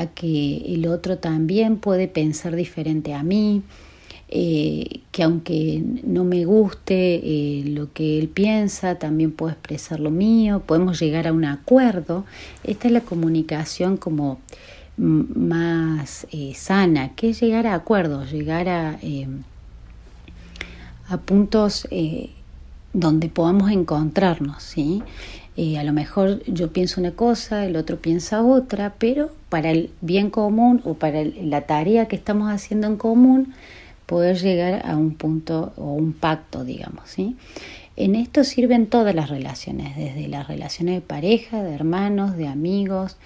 a 0.00 0.06
que 0.06 0.74
el 0.74 0.86
otro 0.86 1.18
también 1.18 1.76
puede 1.76 2.08
pensar 2.08 2.56
diferente 2.56 3.14
a 3.14 3.22
mí, 3.22 3.62
eh, 4.28 5.00
que 5.10 5.24
aunque 5.24 5.82
no 6.04 6.24
me 6.24 6.44
guste 6.44 7.16
eh, 7.16 7.64
lo 7.66 7.92
que 7.92 8.18
él 8.18 8.28
piensa, 8.28 8.96
también 8.98 9.32
puedo 9.32 9.52
expresar 9.52 10.00
lo 10.00 10.10
mío, 10.10 10.62
podemos 10.64 11.00
llegar 11.00 11.26
a 11.26 11.32
un 11.32 11.44
acuerdo. 11.44 12.24
Esta 12.64 12.88
es 12.88 12.92
la 12.92 13.00
comunicación 13.00 13.96
como 13.96 14.40
más 14.96 16.26
eh, 16.30 16.52
sana, 16.54 17.14
que 17.16 17.30
es 17.30 17.40
llegar 17.40 17.66
a 17.66 17.74
acuerdos, 17.74 18.30
llegar 18.30 18.68
a, 18.68 18.98
a 21.08 21.16
puntos 21.18 21.88
donde 22.92 23.28
podamos 23.28 23.70
encontrarnos, 23.70 24.62
¿sí? 24.62 25.02
A 25.76 25.84
lo 25.84 25.92
mejor 25.92 26.42
yo 26.46 26.72
pienso 26.72 27.00
una 27.00 27.12
cosa, 27.12 27.66
el 27.66 27.76
otro 27.76 27.98
piensa 27.98 28.42
otra, 28.42 28.94
pero 28.98 29.30
para 29.48 29.70
el 29.70 29.90
bien 30.00 30.30
común 30.30 30.80
o 30.84 30.94
para 30.94 31.22
la 31.24 31.62
tarea 31.62 32.08
que 32.08 32.16
estamos 32.16 32.50
haciendo 32.50 32.86
en 32.86 32.96
común, 32.96 33.52
poder 34.06 34.38
llegar 34.40 34.82
a 34.84 34.96
un 34.96 35.14
punto 35.14 35.72
o 35.76 35.92
un 35.92 36.12
pacto, 36.12 36.64
digamos. 36.64 37.10
¿sí? 37.10 37.36
En 37.96 38.14
esto 38.14 38.42
sirven 38.42 38.86
todas 38.86 39.14
las 39.14 39.28
relaciones, 39.28 39.96
desde 39.96 40.28
las 40.28 40.48
relaciones 40.48 40.94
de 40.96 41.00
pareja, 41.00 41.62
de 41.62 41.74
hermanos, 41.74 42.36
de 42.36 42.48
amigos, 42.48 43.18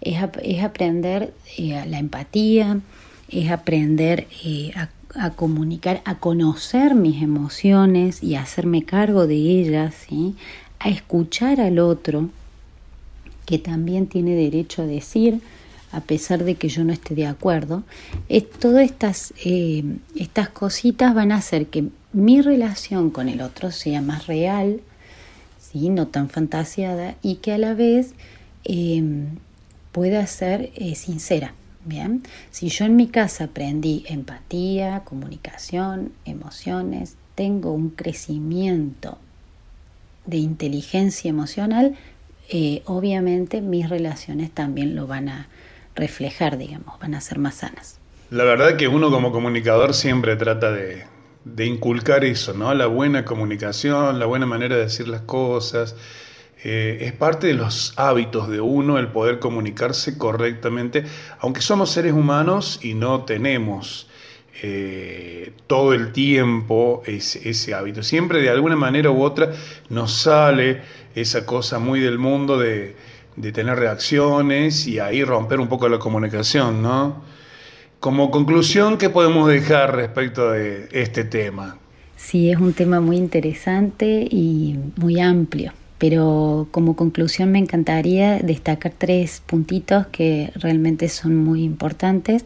es, 0.00 0.18
es 0.42 0.62
aprender 0.62 1.32
eh, 1.56 1.82
la 1.86 1.98
empatía, 1.98 2.80
es 3.30 3.50
aprender 3.50 4.28
eh, 4.44 4.72
a, 4.76 4.90
a, 5.14 5.30
comunicar, 5.30 6.02
a 6.04 6.16
conocer 6.16 6.94
mis 6.94 7.22
emociones 7.22 8.22
y 8.22 8.34
hacerme 8.36 8.84
cargo 8.84 9.26
de 9.26 9.36
ellas, 9.36 9.94
¿sí? 10.08 10.36
A 10.78 10.88
escuchar 10.88 11.60
al 11.60 11.78
otro, 11.78 12.30
que 13.46 13.58
también 13.58 14.06
tiene 14.06 14.34
derecho 14.34 14.82
a 14.82 14.86
decir, 14.86 15.40
a 15.90 16.00
pesar 16.00 16.44
de 16.44 16.56
que 16.56 16.68
yo 16.68 16.84
no 16.84 16.92
esté 16.92 17.14
de 17.14 17.26
acuerdo, 17.26 17.82
todas 18.60 18.84
estas, 18.84 19.32
eh, 19.44 19.84
estas 20.16 20.50
cositas 20.50 21.14
van 21.14 21.32
a 21.32 21.36
hacer 21.36 21.66
que 21.66 21.88
mi 22.12 22.42
relación 22.42 23.10
con 23.10 23.28
el 23.28 23.40
otro 23.40 23.70
sea 23.70 24.02
más 24.02 24.26
real, 24.26 24.80
¿sí? 25.58 25.88
no 25.88 26.08
tan 26.08 26.28
fantasiada, 26.28 27.16
y 27.22 27.36
que 27.36 27.52
a 27.52 27.58
la 27.58 27.74
vez 27.74 28.14
eh, 28.64 29.02
pueda 29.92 30.26
ser 30.26 30.70
eh, 30.74 30.94
sincera. 30.94 31.54
Bien, 31.84 32.22
si 32.50 32.68
yo 32.68 32.84
en 32.84 32.96
mi 32.96 33.06
casa 33.06 33.44
aprendí 33.44 34.04
empatía, 34.08 35.04
comunicación, 35.04 36.12
emociones, 36.26 37.16
tengo 37.34 37.72
un 37.72 37.88
crecimiento 37.88 39.16
de 40.28 40.36
inteligencia 40.36 41.28
emocional, 41.28 41.96
obviamente 42.84 43.60
mis 43.60 43.88
relaciones 43.88 44.50
también 44.50 44.94
lo 44.94 45.06
van 45.06 45.28
a, 45.28 45.48
reflejar, 45.98 46.56
digamos, 46.56 46.98
van 47.00 47.14
a 47.14 47.20
ser 47.20 47.38
más 47.38 47.56
sanas. 47.56 47.98
La 48.30 48.44
verdad 48.44 48.76
que 48.76 48.88
uno 48.88 49.10
como 49.10 49.32
comunicador 49.32 49.94
siempre 49.94 50.36
trata 50.36 50.72
de, 50.72 51.04
inculcar 51.64 52.24
eso, 52.24 52.54
¿no? 52.54 52.72
La 52.74 52.86
buena 52.86 53.24
comunicación, 53.24 54.18
la 54.18 54.26
buena 54.26 54.46
manera 54.46 54.76
de 54.76 54.82
decir 54.82 55.08
las 55.08 55.22
cosas. 55.22 55.96
Eh, 56.64 56.98
es 57.02 57.12
parte 57.12 57.46
de 57.46 57.54
los 57.54 57.94
hábitos 57.96 58.48
de 58.48 58.60
uno 58.60 58.98
el 58.98 59.08
poder 59.08 59.38
comunicarse 59.38 60.18
correctamente, 60.18 61.04
aunque 61.40 61.60
somos 61.60 61.90
seres 61.90 62.12
humanos 62.12 62.80
y 62.82 62.94
no 62.94 63.24
tenemos 63.24 64.08
eh, 64.62 65.52
todo 65.66 65.94
el 65.94 66.12
tiempo 66.12 67.02
ese, 67.06 67.74
hábito. 67.74 68.02
Siempre 68.02 68.40
de 68.40 68.50
alguna 68.50 68.76
manera 68.76 69.10
u 69.10 69.22
otra 69.22 69.52
nos 69.88 70.12
sale 70.12 70.82
esa 71.14 71.46
cosa 71.46 71.78
muy 71.78 72.00
del 72.00 72.18
mundo 72.18 72.58
de, 72.58 72.96
de 73.36 73.52
tener 73.52 73.78
reacciones 73.78 74.86
y 74.86 74.98
ahí 74.98 75.24
romper 75.24 75.60
un 75.60 75.68
poco 75.68 75.88
la 75.88 75.98
comunicación, 75.98 76.82
¿no? 76.82 77.22
Como 78.00 78.30
conclusión, 78.30 78.96
¿qué 78.96 79.10
podemos 79.10 79.48
dejar 79.48 79.96
respecto 79.96 80.52
de 80.52 80.88
este 80.92 81.24
tema? 81.24 81.78
Sí, 82.16 82.50
es 82.50 82.58
un 82.58 82.72
tema 82.72 83.00
muy 83.00 83.16
interesante 83.16 84.26
y 84.28 84.76
muy 84.96 85.20
amplio, 85.20 85.72
pero 85.98 86.66
como 86.72 86.96
conclusión 86.96 87.52
me 87.52 87.58
encantaría 87.58 88.38
destacar 88.38 88.92
tres 88.96 89.40
puntitos 89.46 90.08
que 90.08 90.50
realmente 90.56 91.08
son 91.08 91.36
muy 91.36 91.62
importantes. 91.62 92.44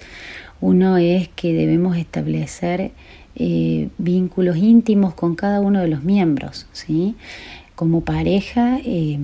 Uno 0.62 0.96
es 0.96 1.28
que 1.28 1.52
debemos 1.52 1.98
establecer 1.98 2.92
eh, 3.34 3.90
vínculos 3.98 4.56
íntimos 4.56 5.12
con 5.12 5.34
cada 5.34 5.60
uno 5.60 5.80
de 5.80 5.88
los 5.88 6.02
miembros, 6.04 6.66
¿sí? 6.72 7.14
Como 7.74 8.00
pareja, 8.00 8.78
eh, 8.82 9.18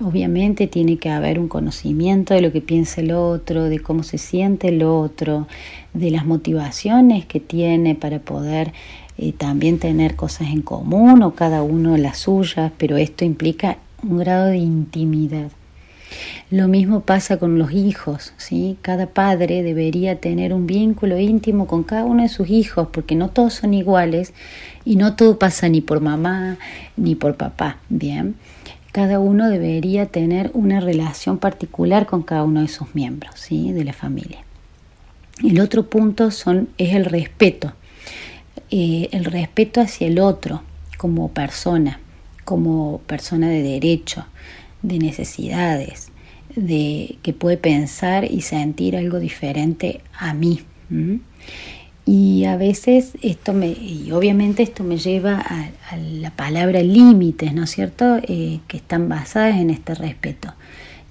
Obviamente 0.00 0.66
tiene 0.66 0.96
que 0.96 1.08
haber 1.08 1.38
un 1.38 1.46
conocimiento 1.46 2.34
de 2.34 2.40
lo 2.40 2.50
que 2.50 2.60
piensa 2.60 3.00
el 3.00 3.12
otro, 3.12 3.64
de 3.64 3.78
cómo 3.78 4.02
se 4.02 4.18
siente 4.18 4.68
el 4.68 4.82
otro, 4.82 5.46
de 5.92 6.10
las 6.10 6.26
motivaciones 6.26 7.26
que 7.26 7.38
tiene 7.38 7.94
para 7.94 8.18
poder 8.18 8.72
eh, 9.18 9.32
también 9.32 9.78
tener 9.78 10.16
cosas 10.16 10.48
en 10.48 10.62
común 10.62 11.22
o 11.22 11.36
cada 11.36 11.62
uno 11.62 11.96
las 11.96 12.18
suyas, 12.18 12.72
pero 12.76 12.96
esto 12.96 13.24
implica 13.24 13.78
un 14.02 14.18
grado 14.18 14.46
de 14.46 14.56
intimidad. 14.56 15.52
Lo 16.50 16.68
mismo 16.68 17.00
pasa 17.00 17.38
con 17.38 17.58
los 17.58 17.72
hijos, 17.72 18.32
¿sí? 18.36 18.76
Cada 18.82 19.06
padre 19.06 19.62
debería 19.62 20.20
tener 20.20 20.52
un 20.52 20.66
vínculo 20.66 21.18
íntimo 21.18 21.66
con 21.66 21.82
cada 21.82 22.04
uno 22.04 22.22
de 22.22 22.28
sus 22.28 22.50
hijos, 22.50 22.88
porque 22.92 23.14
no 23.14 23.30
todos 23.30 23.54
son 23.54 23.74
iguales 23.74 24.34
y 24.84 24.96
no 24.96 25.16
todo 25.16 25.38
pasa 25.38 25.68
ni 25.68 25.80
por 25.80 26.00
mamá 26.00 26.58
ni 26.96 27.14
por 27.14 27.36
papá, 27.36 27.78
¿bien? 27.88 28.36
cada 28.94 29.18
uno 29.18 29.50
debería 29.50 30.06
tener 30.06 30.52
una 30.54 30.78
relación 30.78 31.38
particular 31.38 32.06
con 32.06 32.22
cada 32.22 32.44
uno 32.44 32.60
de 32.60 32.68
sus 32.68 32.94
miembros 32.94 33.34
¿sí? 33.40 33.72
de 33.72 33.82
la 33.82 33.92
familia. 33.92 34.44
El 35.42 35.58
otro 35.58 35.90
punto 35.90 36.30
son, 36.30 36.68
es 36.78 36.94
el 36.94 37.04
respeto, 37.04 37.72
eh, 38.70 39.08
el 39.10 39.24
respeto 39.24 39.80
hacia 39.80 40.06
el 40.06 40.20
otro 40.20 40.62
como 40.96 41.32
persona, 41.32 41.98
como 42.44 43.00
persona 43.08 43.48
de 43.48 43.64
derecho, 43.64 44.26
de 44.84 44.98
necesidades, 44.98 46.12
de 46.54 47.16
que 47.22 47.32
puede 47.32 47.56
pensar 47.56 48.30
y 48.30 48.42
sentir 48.42 48.96
algo 48.96 49.18
diferente 49.18 50.02
a 50.12 50.34
mí. 50.34 50.60
Y 52.06 52.44
a 52.44 52.56
veces 52.56 53.12
esto 53.22 53.54
me, 53.54 53.68
y 53.68 54.12
obviamente 54.12 54.62
esto 54.62 54.84
me 54.84 54.98
lleva 54.98 55.40
a, 55.40 55.96
la 55.96 56.30
palabra 56.30 56.82
límites, 56.82 57.54
¿no 57.54 57.64
es 57.64 57.70
cierto? 57.70 58.18
Eh, 58.22 58.60
que 58.68 58.76
están 58.76 59.08
basadas 59.08 59.56
en 59.56 59.70
este 59.70 59.94
respeto. 59.94 60.52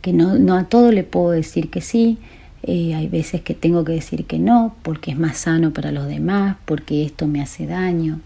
Que 0.02 0.14
no, 0.14 0.38
no 0.38 0.56
a 0.56 0.66
todo 0.66 0.92
le 0.92 1.04
puedo 1.04 1.32
decir 1.32 1.70
que 1.72 1.82
sí, 1.82 2.20
eh, 2.62 2.94
hay 2.94 3.08
veces 3.08 3.42
que 3.42 3.56
tengo 3.56 3.84
que 3.84 3.94
decir 3.94 4.26
que 4.26 4.38
no, 4.38 4.76
porque 4.84 5.12
es 5.12 5.18
más 5.18 5.38
sano 5.38 5.74
para 5.74 5.92
los 5.92 6.08
demás, 6.08 6.58
porque 6.66 7.04
esto 7.04 7.28
me 7.28 7.42
hace 7.42 7.66
daño. 7.66 8.20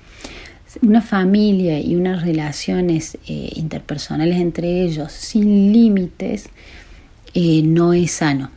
Una 0.81 1.01
familia 1.01 1.79
y 1.79 1.95
unas 1.95 2.21
relaciones 2.21 3.17
eh, 3.27 3.51
interpersonales 3.55 4.39
entre 4.39 4.83
ellos 4.83 5.11
sin 5.11 5.73
límites 5.73 6.49
no 7.35 7.93
es 7.93 8.11
sano. 8.11 8.49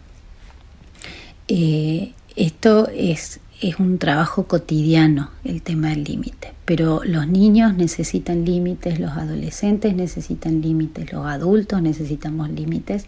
esto 2.36 2.88
es 2.88 3.40
es 3.60 3.78
un 3.78 3.98
trabajo 3.98 4.44
cotidiano 4.44 5.30
el 5.44 5.60
tema 5.60 5.90
del 5.90 6.04
límite, 6.04 6.54
pero 6.64 7.02
los 7.04 7.28
niños 7.28 7.74
necesitan 7.74 8.44
límites, 8.46 8.98
los 8.98 9.12
adolescentes 9.12 9.94
necesitan 9.94 10.62
límites, 10.62 11.12
los 11.12 11.26
adultos 11.26 11.82
necesitamos 11.82 12.48
límites 12.48 13.04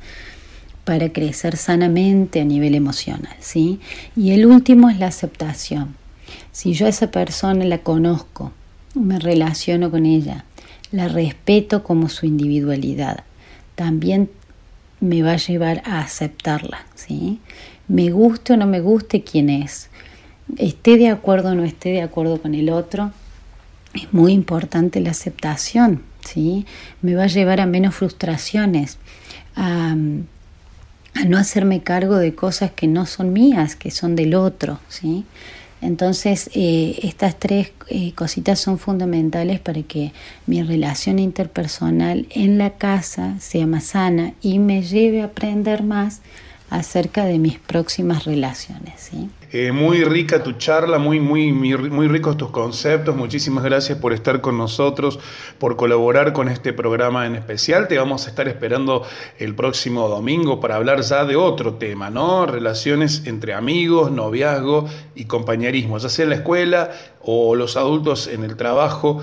para 0.85 1.11
crecer 1.11 1.57
sanamente 1.57 2.41
a 2.41 2.45
nivel 2.45 2.75
emocional, 2.75 3.35
¿sí? 3.41 3.81
Y 4.15 4.33
el 4.33 4.45
último 4.45 4.91
es 4.91 4.99
la 4.99 5.07
aceptación. 5.07 5.95
Si 6.51 6.75
yo 6.75 6.87
a 6.87 6.91
esa 6.91 7.11
persona 7.11 7.65
la 7.65 7.79
conozco, 7.79 8.53
me 8.95 9.19
relaciono 9.19 9.91
con 9.91 10.07
ella, 10.07 10.45
la 10.91 11.09
respeto 11.09 11.83
como 11.83 12.09
su 12.09 12.27
individualidad, 12.27 13.25
también 13.75 14.31
me 15.01 15.23
va 15.23 15.33
a 15.33 15.37
llevar 15.37 15.83
a 15.85 16.01
aceptarla, 16.01 16.87
¿sí? 16.95 17.41
Me 17.89 18.11
guste 18.11 18.53
o 18.53 18.57
no 18.57 18.67
me 18.67 18.81
guste 18.81 19.23
quién 19.23 19.51
es, 19.51 19.89
esté 20.57 20.97
de 20.97 21.09
acuerdo 21.09 21.51
o 21.51 21.55
no 21.55 21.65
esté 21.65 21.91
de 21.91 22.03
acuerdo 22.03 22.41
con 22.41 22.55
el 22.55 22.71
otro, 22.71 23.13
es 23.95 24.13
muy 24.13 24.33
importante 24.33 25.01
la 25.01 25.11
aceptación, 25.11 26.03
¿sí? 26.25 26.67
Me 27.01 27.15
va 27.15 27.25
a 27.25 27.29
llevar 27.29 27.61
a 27.61 27.67
menos 27.67 27.95
frustraciones, 27.95 28.99
a, 29.57 29.95
no 31.27 31.37
hacerme 31.37 31.83
cargo 31.83 32.17
de 32.17 32.35
cosas 32.35 32.71
que 32.71 32.87
no 32.87 33.05
son 33.07 33.33
mías, 33.33 33.77
que 33.77 33.91
son 33.91 34.17
del 34.17 34.35
otro, 34.35 34.81
¿sí? 34.89 35.25
Entonces, 35.83 36.49
eh, 36.55 37.01
estas 37.03 37.39
tres 37.39 37.73
eh, 37.89 38.13
cositas 38.13 38.61
son 38.61 38.79
fundamentales 38.79 39.59
para 39.59 39.83
que 39.83 40.13
mi 40.47 40.63
relación 40.63 41.19
interpersonal 41.19 42.27
en 42.31 42.57
la 42.57 42.71
casa 42.71 43.37
sea 43.41 43.67
más 43.67 43.85
sana 43.85 44.33
y 44.41 44.61
me 44.61 44.83
lleve 44.83 45.23
a 45.23 45.27
aprender 45.27 45.83
más 45.83 46.21
acerca 46.71 47.25
de 47.25 47.39
mis 47.39 47.59
próximas 47.59 48.25
relaciones. 48.25 49.11
Eh, 49.55 49.71
muy 49.71 50.03
rica 50.03 50.43
tu 50.43 50.53
charla, 50.53 50.97
muy, 50.97 51.21
muy, 51.21 51.53
muy, 51.53 52.09
ricos 52.09 52.39
tus 52.39 52.51
conceptos. 52.51 53.15
Muchísimas 53.15 53.63
gracias 53.63 53.99
por 53.99 54.15
estar 54.15 54.41
con 54.41 54.57
nosotros, 54.57 55.19
por 55.59 55.77
colaborar 55.77 56.33
con 56.33 56.49
este 56.49 56.73
programa 56.73 57.27
en 57.27 57.35
especial. 57.35 57.87
Te 57.87 57.99
vamos 57.99 58.27
a 58.27 58.31
estar 58.31 58.49
esperando 58.49 59.03
el 59.39 59.55
próximo 59.55 60.09
domingo 60.09 60.59
para 60.59 60.77
hablar 60.77 61.03
ya 61.03 61.27
de 61.27 61.37
otro 61.37 61.75
tema, 61.75 62.09
¿no? 62.09 62.47
Relaciones 62.47 63.27
entre 63.27 63.53
amigos, 63.53 64.11
noviazgo 64.11 64.87
y 65.15 65.27
compañerismo, 65.27 65.99
ya 65.99 66.09
sea 66.09 66.23
en 66.23 66.31
la 66.31 66.37
escuela 66.37 66.91
o 67.21 67.55
los 67.55 67.77
adultos 67.77 68.29
en 68.29 68.45
el 68.45 68.57
trabajo. 68.57 69.21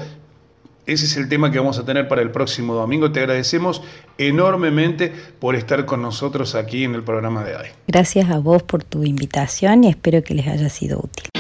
Ese 0.89 1.05
es 1.05 1.17
el 1.17 1.29
tema 1.29 1.51
que 1.51 1.59
vamos 1.59 1.77
a 1.77 1.85
tener 1.85 2.07
para 2.07 2.23
el 2.23 2.31
próximo 2.31 2.73
domingo. 2.73 3.11
Te 3.11 3.19
agradecemos 3.19 3.83
enormemente 4.17 5.13
por 5.39 5.55
estar 5.55 5.85
con 5.85 6.01
nosotros 6.01 6.55
aquí 6.55 6.83
en 6.83 6.95
el 6.95 7.03
programa 7.03 7.43
de 7.43 7.55
hoy. 7.55 7.67
Gracias 7.87 8.31
a 8.31 8.39
vos 8.39 8.63
por 8.63 8.83
tu 8.83 9.03
invitación 9.03 9.83
y 9.83 9.89
espero 9.89 10.23
que 10.23 10.33
les 10.33 10.47
haya 10.47 10.67
sido 10.67 10.97
útil. 10.97 11.38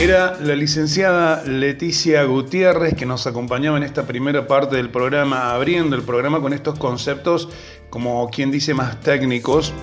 Era 0.00 0.38
la 0.40 0.56
licenciada 0.56 1.44
Leticia 1.44 2.24
Gutiérrez 2.24 2.94
que 2.94 3.04
nos 3.04 3.26
acompañaba 3.26 3.76
en 3.76 3.82
esta 3.82 4.06
primera 4.06 4.46
parte 4.46 4.76
del 4.76 4.88
programa, 4.88 5.52
abriendo 5.52 5.94
el 5.94 6.00
programa 6.00 6.40
con 6.40 6.54
estos 6.54 6.78
conceptos 6.78 7.50
como 7.90 8.30
quien 8.30 8.50
dice 8.50 8.72
más 8.72 8.98
técnicos, 9.00 9.74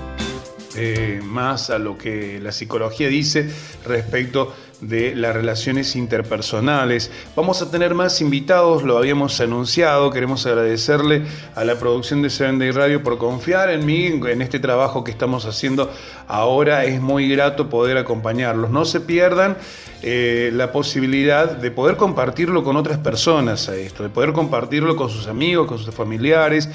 eh, 0.75 1.21
más 1.23 1.69
a 1.69 1.77
lo 1.77 1.99
que 1.99 2.39
la 2.41 2.51
psicología 2.51 3.09
dice 3.09 3.47
respecto 3.85 4.55
de 4.81 5.15
las 5.15 5.35
relaciones 5.35 5.95
interpersonales. 5.95 7.11
Vamos 7.35 7.61
a 7.61 7.71
tener 7.71 7.95
más 7.95 8.21
invitados, 8.21 8.83
lo 8.83 8.97
habíamos 8.97 9.39
anunciado, 9.41 10.11
queremos 10.11 10.45
agradecerle 10.45 11.23
a 11.55 11.63
la 11.63 11.75
producción 11.75 12.21
de 12.21 12.29
Seven 12.29 12.59
Day 12.59 12.71
Radio 12.71 13.03
por 13.03 13.17
confiar 13.17 13.69
en 13.69 13.85
mí, 13.85 14.05
en 14.07 14.41
este 14.41 14.59
trabajo 14.59 15.03
que 15.03 15.11
estamos 15.11 15.45
haciendo 15.45 15.91
ahora, 16.27 16.85
es 16.85 17.01
muy 17.01 17.27
grato 17.29 17.69
poder 17.69 17.97
acompañarlos. 17.97 18.69
No 18.69 18.85
se 18.85 18.99
pierdan 18.99 19.57
eh, 20.03 20.51
la 20.53 20.71
posibilidad 20.71 21.49
de 21.51 21.71
poder 21.71 21.97
compartirlo 21.97 22.63
con 22.63 22.77
otras 22.77 22.99
personas 22.99 23.69
a 23.69 23.75
esto, 23.75 24.03
de 24.03 24.09
poder 24.09 24.33
compartirlo 24.33 24.95
con 24.95 25.09
sus 25.09 25.27
amigos, 25.27 25.67
con 25.67 25.79
sus 25.79 25.93
familiares. 25.93 26.69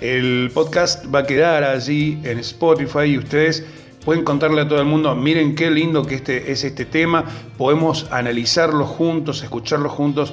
El 0.00 0.52
podcast 0.54 1.12
va 1.12 1.20
a 1.20 1.26
quedar 1.26 1.64
allí 1.64 2.20
en 2.22 2.38
Spotify 2.38 3.06
y 3.06 3.18
ustedes 3.18 3.64
pueden 4.04 4.24
contarle 4.24 4.62
a 4.62 4.68
todo 4.68 4.80
el 4.80 4.86
mundo, 4.86 5.14
miren 5.14 5.54
qué 5.54 5.70
lindo 5.70 6.04
que 6.04 6.16
este, 6.16 6.52
es 6.52 6.64
este 6.64 6.84
tema, 6.84 7.24
podemos 7.56 8.06
analizarlo 8.10 8.86
juntos, 8.86 9.42
escucharlo 9.42 9.88
juntos 9.88 10.32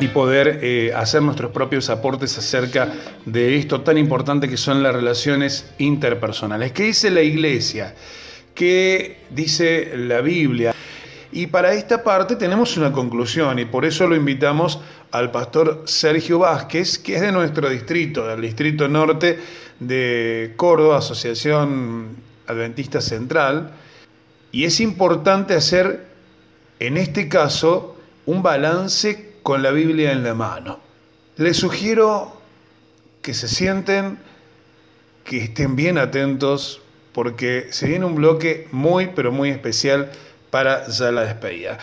y 0.00 0.08
poder 0.08 0.60
eh, 0.62 0.92
hacer 0.94 1.22
nuestros 1.22 1.50
propios 1.50 1.90
aportes 1.90 2.38
acerca 2.38 2.92
de 3.24 3.56
esto 3.56 3.80
tan 3.80 3.98
importante 3.98 4.48
que 4.48 4.56
son 4.56 4.82
las 4.82 4.94
relaciones 4.94 5.70
interpersonales. 5.78 6.72
¿Qué 6.72 6.84
dice 6.84 7.10
la 7.10 7.22
iglesia? 7.22 7.94
¿Qué 8.54 9.18
dice 9.30 9.92
la 9.96 10.20
Biblia? 10.20 10.74
Y 11.32 11.48
para 11.48 11.74
esta 11.74 12.02
parte 12.02 12.36
tenemos 12.36 12.76
una 12.76 12.92
conclusión 12.92 13.58
y 13.58 13.64
por 13.64 13.84
eso 13.84 14.06
lo 14.06 14.16
invitamos 14.16 14.80
al 15.10 15.30
pastor 15.30 15.82
Sergio 15.84 16.38
Vázquez, 16.38 16.98
que 16.98 17.16
es 17.16 17.20
de 17.20 17.32
nuestro 17.32 17.68
distrito, 17.68 18.26
del 18.26 18.40
distrito 18.40 18.88
norte 18.88 19.38
de 19.80 20.54
Córdoba, 20.56 20.98
Asociación 20.98 22.27
Adventista 22.48 23.00
Central, 23.00 23.70
y 24.50 24.64
es 24.64 24.80
importante 24.80 25.54
hacer, 25.54 26.06
en 26.80 26.96
este 26.96 27.28
caso, 27.28 27.96
un 28.26 28.42
balance 28.42 29.34
con 29.42 29.62
la 29.62 29.70
Biblia 29.70 30.12
en 30.12 30.24
la 30.24 30.34
mano. 30.34 30.80
Les 31.36 31.56
sugiero 31.56 32.40
que 33.22 33.34
se 33.34 33.46
sienten, 33.46 34.18
que 35.24 35.44
estén 35.44 35.76
bien 35.76 35.98
atentos, 35.98 36.80
porque 37.12 37.68
se 37.70 37.86
viene 37.86 38.06
un 38.06 38.14
bloque 38.14 38.68
muy, 38.72 39.10
pero 39.14 39.30
muy 39.30 39.50
especial 39.50 40.10
para 40.50 40.88
ya 40.88 41.12
la 41.12 41.22
despedida. 41.22 41.78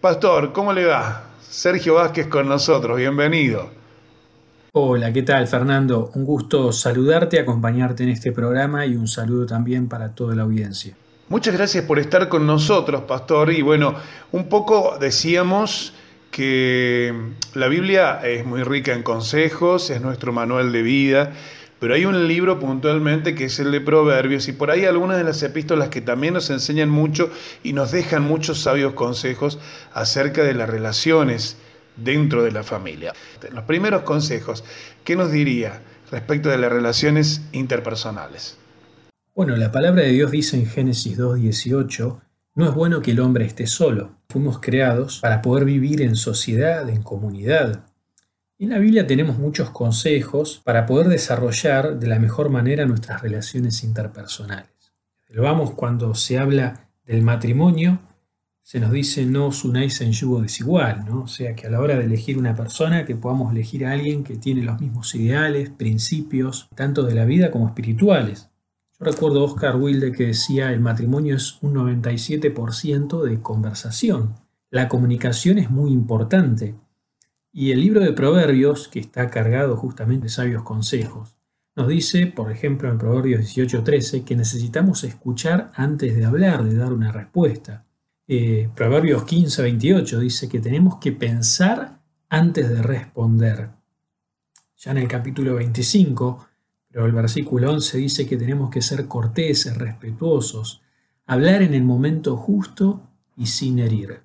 Pastor, 0.00 0.52
¿cómo 0.52 0.72
le 0.72 0.86
va? 0.86 1.30
Sergio 1.48 1.94
Vázquez 1.94 2.26
con 2.26 2.48
nosotros, 2.48 2.96
bienvenido. 2.96 3.75
Hola, 4.78 5.10
¿qué 5.10 5.22
tal 5.22 5.48
Fernando? 5.48 6.10
Un 6.16 6.26
gusto 6.26 6.70
saludarte, 6.70 7.40
acompañarte 7.40 8.02
en 8.02 8.10
este 8.10 8.30
programa 8.30 8.84
y 8.84 8.94
un 8.94 9.08
saludo 9.08 9.46
también 9.46 9.88
para 9.88 10.10
toda 10.10 10.34
la 10.34 10.42
audiencia. 10.42 10.94
Muchas 11.30 11.54
gracias 11.54 11.84
por 11.86 11.98
estar 11.98 12.28
con 12.28 12.46
nosotros, 12.46 13.04
Pastor. 13.04 13.50
Y 13.52 13.62
bueno, 13.62 13.94
un 14.32 14.50
poco 14.50 14.98
decíamos 15.00 15.94
que 16.30 17.10
la 17.54 17.68
Biblia 17.68 18.20
es 18.22 18.44
muy 18.44 18.64
rica 18.64 18.92
en 18.92 19.02
consejos, 19.02 19.88
es 19.88 20.02
nuestro 20.02 20.34
manual 20.34 20.70
de 20.72 20.82
vida, 20.82 21.32
pero 21.78 21.94
hay 21.94 22.04
un 22.04 22.28
libro 22.28 22.60
puntualmente 22.60 23.34
que 23.34 23.46
es 23.46 23.58
el 23.58 23.72
de 23.72 23.80
Proverbios 23.80 24.46
y 24.46 24.52
por 24.52 24.70
ahí 24.70 24.84
algunas 24.84 25.16
de 25.16 25.24
las 25.24 25.42
epístolas 25.42 25.88
que 25.88 26.02
también 26.02 26.34
nos 26.34 26.50
enseñan 26.50 26.90
mucho 26.90 27.30
y 27.62 27.72
nos 27.72 27.92
dejan 27.92 28.24
muchos 28.24 28.60
sabios 28.60 28.92
consejos 28.92 29.58
acerca 29.94 30.42
de 30.42 30.52
las 30.52 30.68
relaciones 30.68 31.56
dentro 31.96 32.42
de 32.42 32.52
la 32.52 32.62
familia. 32.62 33.12
Los 33.52 33.64
primeros 33.64 34.02
consejos, 34.02 34.64
¿qué 35.04 35.16
nos 35.16 35.32
diría 35.32 35.80
respecto 36.10 36.48
de 36.48 36.58
las 36.58 36.72
relaciones 36.72 37.42
interpersonales? 37.52 38.58
Bueno, 39.34 39.56
la 39.56 39.70
palabra 39.70 40.02
de 40.02 40.12
Dios 40.12 40.30
dice 40.30 40.56
en 40.56 40.66
Génesis 40.66 41.18
2.18, 41.18 42.20
no 42.54 42.66
es 42.66 42.74
bueno 42.74 43.02
que 43.02 43.10
el 43.10 43.20
hombre 43.20 43.44
esté 43.44 43.66
solo. 43.66 44.16
Fuimos 44.30 44.60
creados 44.60 45.20
para 45.20 45.42
poder 45.42 45.66
vivir 45.66 46.00
en 46.00 46.16
sociedad, 46.16 46.88
en 46.88 47.02
comunidad. 47.02 47.84
En 48.58 48.70
la 48.70 48.78
Biblia 48.78 49.06
tenemos 49.06 49.36
muchos 49.36 49.68
consejos 49.68 50.62
para 50.64 50.86
poder 50.86 51.08
desarrollar 51.08 51.98
de 51.98 52.06
la 52.06 52.18
mejor 52.18 52.48
manera 52.48 52.86
nuestras 52.86 53.20
relaciones 53.20 53.84
interpersonales. 53.84 54.70
Lo 55.28 55.42
vamos 55.42 55.72
cuando 55.72 56.14
se 56.14 56.38
habla 56.38 56.88
del 57.04 57.20
matrimonio, 57.20 58.00
se 58.66 58.80
nos 58.80 58.90
dice 58.90 59.24
no 59.24 59.46
os 59.46 59.64
unáis 59.64 60.00
en 60.00 60.10
yugo 60.10 60.42
desigual, 60.42 61.04
¿no? 61.06 61.22
O 61.22 61.28
sea 61.28 61.54
que 61.54 61.68
a 61.68 61.70
la 61.70 61.78
hora 61.78 61.96
de 61.96 62.04
elegir 62.04 62.36
una 62.36 62.56
persona, 62.56 63.04
que 63.04 63.14
podamos 63.14 63.52
elegir 63.52 63.86
a 63.86 63.92
alguien 63.92 64.24
que 64.24 64.38
tiene 64.38 64.64
los 64.64 64.80
mismos 64.80 65.14
ideales, 65.14 65.70
principios, 65.70 66.68
tanto 66.74 67.04
de 67.04 67.14
la 67.14 67.24
vida 67.24 67.52
como 67.52 67.68
espirituales. 67.68 68.50
Yo 68.98 69.04
recuerdo 69.04 69.42
a 69.42 69.44
Oscar 69.44 69.76
Wilde 69.76 70.10
que 70.10 70.26
decía 70.26 70.72
el 70.72 70.80
matrimonio 70.80 71.36
es 71.36 71.62
un 71.62 71.74
97% 71.74 73.22
de 73.22 73.40
conversación. 73.40 74.34
La 74.70 74.88
comunicación 74.88 75.58
es 75.58 75.70
muy 75.70 75.92
importante. 75.92 76.74
Y 77.52 77.70
el 77.70 77.80
libro 77.80 78.00
de 78.00 78.14
Proverbios, 78.14 78.88
que 78.88 78.98
está 78.98 79.30
cargado 79.30 79.76
justamente 79.76 80.24
de 80.24 80.30
sabios 80.30 80.64
consejos, 80.64 81.36
nos 81.76 81.86
dice, 81.86 82.26
por 82.26 82.50
ejemplo, 82.50 82.90
en 82.90 82.98
Proverbios 82.98 83.42
18:13, 83.42 84.24
que 84.24 84.34
necesitamos 84.34 85.04
escuchar 85.04 85.70
antes 85.76 86.16
de 86.16 86.24
hablar, 86.24 86.64
de 86.64 86.74
dar 86.74 86.92
una 86.92 87.12
respuesta. 87.12 87.85
Eh, 88.28 88.68
Proverbios 88.74 89.24
15, 89.24 89.62
28 89.62 90.18
dice 90.18 90.48
que 90.48 90.58
tenemos 90.58 90.96
que 90.98 91.12
pensar 91.12 92.00
antes 92.28 92.68
de 92.68 92.82
responder. 92.82 93.70
Ya 94.78 94.90
en 94.90 94.98
el 94.98 95.06
capítulo 95.06 95.54
25, 95.54 96.48
pero 96.90 97.06
el 97.06 97.12
versículo 97.12 97.70
11 97.70 97.98
dice 97.98 98.26
que 98.26 98.36
tenemos 98.36 98.68
que 98.70 98.82
ser 98.82 99.06
corteses, 99.06 99.76
respetuosos, 99.76 100.82
hablar 101.24 101.62
en 101.62 101.74
el 101.74 101.84
momento 101.84 102.36
justo 102.36 103.08
y 103.36 103.46
sin 103.46 103.78
herir. 103.78 104.22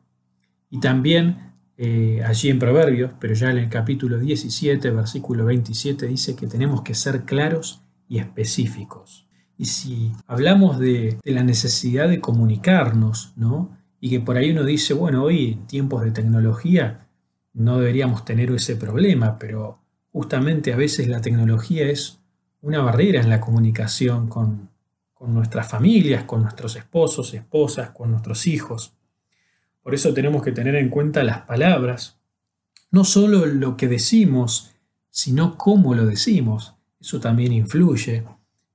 Y 0.72 0.80
también 0.80 1.54
eh, 1.78 2.24
allí 2.26 2.50
en 2.50 2.58
Proverbios, 2.58 3.12
pero 3.20 3.36
ya 3.36 3.52
en 3.52 3.60
el 3.60 3.70
capítulo 3.70 4.18
17, 4.18 4.90
versículo 4.90 5.46
27, 5.46 6.08
dice 6.08 6.36
que 6.36 6.48
tenemos 6.48 6.82
que 6.82 6.96
ser 6.96 7.24
claros 7.24 7.84
y 8.08 8.18
específicos. 8.18 9.28
Y 9.58 9.66
si 9.66 10.12
hablamos 10.26 10.80
de, 10.80 11.20
de 11.24 11.32
la 11.32 11.44
necesidad 11.44 12.10
de 12.10 12.20
comunicarnos, 12.20 13.34
¿no? 13.36 13.81
Y 14.04 14.10
que 14.10 14.20
por 14.20 14.36
ahí 14.36 14.50
uno 14.50 14.66
dice, 14.66 14.96
bueno, 14.96 15.24
hoy 15.24 15.54
en 15.54 15.68
tiempos 15.68 16.04
de 16.04 16.10
tecnología 16.10 17.08
no 17.54 17.78
deberíamos 17.78 18.26
tener 18.26 18.50
ese 18.52 18.76
problema, 18.76 19.38
pero 19.38 19.80
justamente 20.12 20.74
a 20.74 20.76
veces 20.76 21.08
la 21.08 21.22
tecnología 21.22 21.88
es 21.88 22.20
una 22.62 22.82
barrera 22.82 23.22
en 23.22 23.30
la 23.30 23.40
comunicación 23.40 24.28
con, 24.28 24.70
nuestras 25.20 25.70
familias, 25.70 26.24
con 26.24 26.42
nuestros 26.42 26.76
esposos, 26.76 27.36
esposas, 27.36 27.92
con 27.92 28.10
nuestros 28.10 28.48
hijos. 28.48 28.96
Por 29.84 29.94
eso 29.94 30.16
tenemos 30.16 30.42
que 30.42 30.52
tener 30.52 30.74
en 30.74 30.90
cuenta 30.90 31.24
las 31.24 31.42
palabras, 31.42 32.20
no 32.90 33.04
solo 33.04 33.46
lo 33.46 33.78
que 33.78 33.88
decimos, 33.88 34.74
sino 35.12 35.60
cómo 35.60 35.94
lo 35.94 36.08
decimos. 36.08 36.74
Eso 37.00 37.20
también 37.20 37.54
influye. 37.54 38.24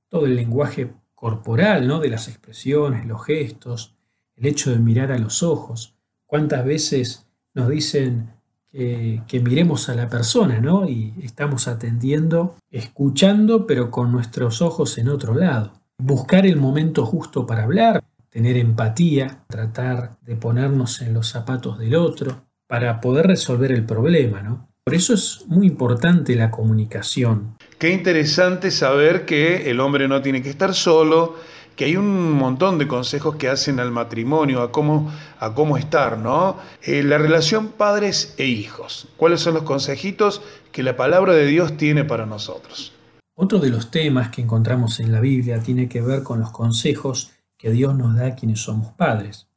Todo 0.07 0.25
el 0.25 0.37
lenguaje 0.37 0.93
corporal, 1.15 1.85
¿no? 1.85 1.99
de 1.99 2.11
las 2.11 2.29
expresiones, 2.29 3.05
los 3.05 3.25
gestos, 3.25 3.96
el 4.37 4.45
hecho 4.45 4.71
de 4.71 4.79
mirar 4.79 5.11
a 5.11 5.19
los 5.19 5.43
ojos. 5.43 5.95
¿Cuántas 6.25 6.65
veces 6.65 7.27
nos 7.53 7.69
dicen 7.69 8.37
que, 8.71 9.41
miremos 9.43 9.89
a 9.89 9.95
la 9.95 10.07
persona, 10.09 10.59
¿no? 10.61 10.87
Y 10.87 11.13
estamos 11.23 11.67
atendiendo, 11.67 12.55
escuchando, 12.69 13.65
pero 13.65 13.89
con 13.89 14.11
nuestros 14.11 14.61
ojos 14.61 14.97
en 14.97 15.09
otro 15.09 15.33
lado. 15.33 15.73
Buscar 15.97 16.45
el 16.45 16.57
momento 16.57 17.05
justo 17.05 17.47
para 17.47 17.63
hablar, 17.63 18.03
tener 18.29 18.57
empatía, 18.57 19.43
tratar 19.47 20.17
de 20.21 20.35
ponernos 20.35 21.01
en 21.01 21.13
los 21.13 21.27
zapatos 21.27 21.79
del 21.79 21.95
otro 21.95 22.43
para 22.67 23.01
poder 23.01 23.27
resolver 23.27 23.71
el 23.71 23.85
problema, 23.85 24.41
¿no? 24.43 24.67
Por 24.83 24.93
eso 24.93 25.13
es 25.15 25.43
muy 25.47 25.67
importante 25.67 26.35
la 26.35 26.49
comunicación. 26.49 27.57
Qué 27.77 27.89
interesante 27.89 28.71
saber 28.71 29.25
que 29.25 29.69
el 29.69 29.81
hombre 29.81 30.07
no 30.07 30.21
tiene 30.21 30.41
que 30.41 30.49
estar 30.49 30.73
solo, 30.73 31.35
que 31.77 31.85
hay 31.85 31.95
un 31.95 32.31
montón 32.31 32.79
de 32.79 32.87
consejos 32.87 33.35
que 33.35 33.47
hacen 33.47 33.79
al 33.79 33.91
matrimonio, 33.91 34.63
a 34.63 34.71
cómo, 34.71 35.13
a 35.39 35.53
cómo 35.53 35.77
estar, 35.77 36.17
¿no? 36.17 36.57
Eh, 36.81 37.03
la 37.03 37.19
relación 37.19 37.67
padres 37.67 38.33
e 38.39 38.47
hijos. 38.47 39.07
¿Cuáles 39.15 39.41
son 39.41 39.53
los 39.53 39.61
consejitos 39.61 40.41
que 40.71 40.81
la 40.81 40.97
palabra 40.97 41.33
de 41.33 41.45
Dios 41.45 41.77
tiene 41.77 42.03
para 42.03 42.25
nosotros? 42.25 42.93
Otro 43.35 43.59
de 43.59 43.69
los 43.69 43.91
temas 43.91 44.29
que 44.29 44.41
encontramos 44.41 44.99
en 44.99 45.11
la 45.11 45.19
Biblia 45.19 45.59
tiene 45.61 45.87
que 45.87 46.01
ver 46.01 46.23
con 46.23 46.39
los 46.39 46.51
consejos 46.51 47.31
que 47.55 47.69
Dios 47.69 47.95
nos 47.95 48.15
da 48.15 48.25
a 48.25 48.35
quienes 48.35 48.59
somos 48.59 48.93
padres. 48.93 49.47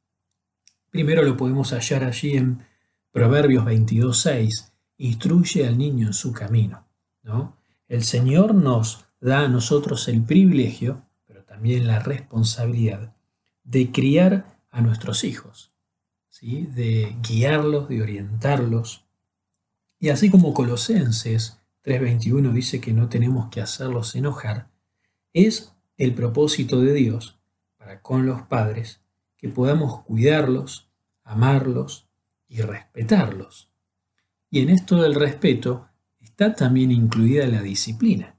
Primero 0.90 1.22
lo 1.22 1.38
podemos 1.38 1.72
hallar 1.72 2.04
allí 2.04 2.36
en 2.36 2.62
Proverbios 3.10 3.64
22.6, 3.64 4.72
instruye 4.98 5.66
al 5.66 5.78
niño 5.78 6.08
en 6.08 6.12
su 6.12 6.34
camino. 6.34 6.86
¿no? 7.22 7.56
El 7.88 8.04
Señor 8.04 8.54
nos 8.54 9.06
da 9.22 9.40
a 9.40 9.48
nosotros 9.48 10.06
el 10.08 10.22
privilegio 10.22 11.06
también 11.60 11.86
la 11.86 11.98
responsabilidad 11.98 13.14
de 13.64 13.92
criar 13.92 14.58
a 14.70 14.80
nuestros 14.80 15.24
hijos, 15.24 15.70
¿sí? 16.30 16.66
de 16.74 17.14
guiarlos, 17.20 17.90
de 17.90 18.00
orientarlos. 18.00 19.04
Y 19.98 20.08
así 20.08 20.30
como 20.30 20.54
Colosenses 20.54 21.60
3:21 21.84 22.54
dice 22.54 22.80
que 22.80 22.94
no 22.94 23.10
tenemos 23.10 23.50
que 23.50 23.60
hacerlos 23.60 24.14
enojar, 24.14 24.70
es 25.34 25.74
el 25.98 26.14
propósito 26.14 26.80
de 26.80 26.94
Dios 26.94 27.38
para 27.76 28.00
con 28.00 28.24
los 28.24 28.40
padres, 28.40 29.02
que 29.36 29.50
podamos 29.50 30.02
cuidarlos, 30.04 30.88
amarlos 31.24 32.08
y 32.48 32.62
respetarlos. 32.62 33.70
Y 34.48 34.60
en 34.60 34.70
esto 34.70 35.02
del 35.02 35.14
respeto 35.14 35.90
está 36.20 36.54
también 36.54 36.90
incluida 36.90 37.46
la 37.46 37.60
disciplina. 37.60 38.34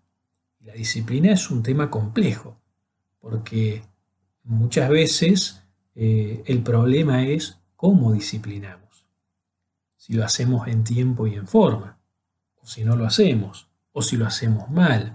La 0.60 0.74
disciplina 0.74 1.32
es 1.34 1.52
un 1.52 1.62
tema 1.62 1.92
complejo, 1.92 2.61
porque 3.22 3.84
muchas 4.44 4.90
veces 4.90 5.64
eh, 5.96 6.44
el 6.46 6.62
problema 6.64 7.26
es 7.26 7.60
cómo 7.76 8.12
disciplinamos. 8.12 9.06
Si 9.96 10.14
lo 10.14 10.26
hacemos 10.26 10.68
en 10.68 10.84
tiempo 10.84 11.28
y 11.28 11.36
en 11.36 11.48
forma, 11.48 12.00
o 12.56 12.66
si 12.66 12.84
no 12.84 12.96
lo 12.96 13.06
hacemos, 13.06 13.70
o 13.94 14.02
si 14.02 14.18
lo 14.18 14.26
hacemos 14.26 14.70
mal. 14.70 15.14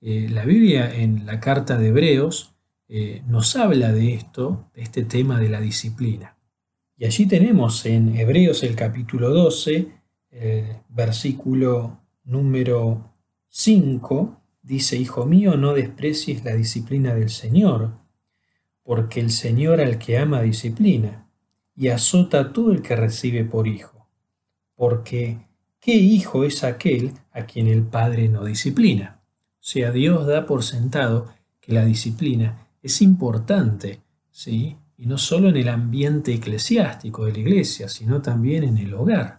Eh, 0.00 0.28
la 0.30 0.44
Biblia 0.44 0.94
en 0.94 1.26
la 1.26 1.40
carta 1.40 1.76
de 1.78 1.88
Hebreos 1.88 2.54
eh, 2.88 3.22
nos 3.26 3.56
habla 3.56 3.92
de 3.92 4.14
esto, 4.14 4.70
de 4.74 4.82
este 4.82 5.04
tema 5.04 5.40
de 5.40 5.48
la 5.48 5.60
disciplina. 5.60 6.36
Y 6.96 7.06
allí 7.06 7.26
tenemos 7.26 7.86
en 7.86 8.16
Hebreos 8.16 8.62
el 8.62 8.76
capítulo 8.76 9.30
12, 9.30 10.00
versículo 10.90 11.98
número 12.24 13.14
5, 13.48 14.39
dice, 14.62 14.96
Hijo 14.96 15.26
mío, 15.26 15.56
no 15.56 15.74
desprecies 15.74 16.44
la 16.44 16.54
disciplina 16.54 17.14
del 17.14 17.30
Señor, 17.30 17.92
porque 18.82 19.20
el 19.20 19.30
Señor 19.30 19.80
al 19.80 19.98
que 19.98 20.18
ama 20.18 20.42
disciplina, 20.42 21.26
y 21.74 21.88
azota 21.88 22.40
a 22.40 22.52
todo 22.52 22.72
el 22.72 22.82
que 22.82 22.96
recibe 22.96 23.44
por 23.44 23.66
hijo. 23.66 24.06
Porque, 24.74 25.46
¿qué 25.80 25.94
hijo 25.94 26.44
es 26.44 26.64
aquel 26.64 27.12
a 27.32 27.46
quien 27.46 27.68
el 27.68 27.82
Padre 27.84 28.28
no 28.28 28.44
disciplina? 28.44 29.20
O 29.54 29.62
sea, 29.62 29.90
Dios 29.90 30.26
da 30.26 30.46
por 30.46 30.62
sentado 30.62 31.32
que 31.60 31.72
la 31.72 31.84
disciplina 31.84 32.66
es 32.82 33.00
importante, 33.02 34.00
¿sí? 34.30 34.76
Y 34.96 35.06
no 35.06 35.16
solo 35.16 35.48
en 35.48 35.56
el 35.56 35.68
ambiente 35.68 36.34
eclesiástico 36.34 37.24
de 37.24 37.32
la 37.32 37.38
iglesia, 37.38 37.88
sino 37.88 38.20
también 38.20 38.64
en 38.64 38.76
el 38.78 38.92
hogar. 38.92 39.38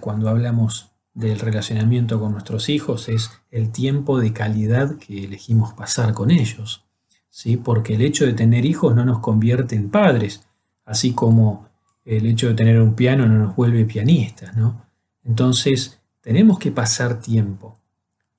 Cuando 0.00 0.28
hablamos 0.28 0.93
del 1.14 1.38
relacionamiento 1.38 2.18
con 2.18 2.32
nuestros 2.32 2.68
hijos 2.68 3.08
es 3.08 3.30
el 3.50 3.70
tiempo 3.70 4.18
de 4.18 4.32
calidad 4.32 4.96
que 4.96 5.24
elegimos 5.24 5.72
pasar 5.72 6.12
con 6.12 6.30
ellos. 6.30 6.84
¿sí? 7.30 7.56
Porque 7.56 7.94
el 7.94 8.02
hecho 8.02 8.26
de 8.26 8.32
tener 8.32 8.64
hijos 8.66 8.94
no 8.94 9.04
nos 9.04 9.20
convierte 9.20 9.76
en 9.76 9.90
padres, 9.90 10.46
así 10.84 11.12
como 11.12 11.68
el 12.04 12.26
hecho 12.26 12.48
de 12.48 12.54
tener 12.54 12.80
un 12.80 12.94
piano 12.94 13.26
no 13.26 13.38
nos 13.38 13.56
vuelve 13.56 13.84
pianistas. 13.84 14.56
¿no? 14.56 14.84
Entonces, 15.22 16.00
tenemos 16.20 16.58
que 16.58 16.72
pasar 16.72 17.20
tiempo. 17.20 17.78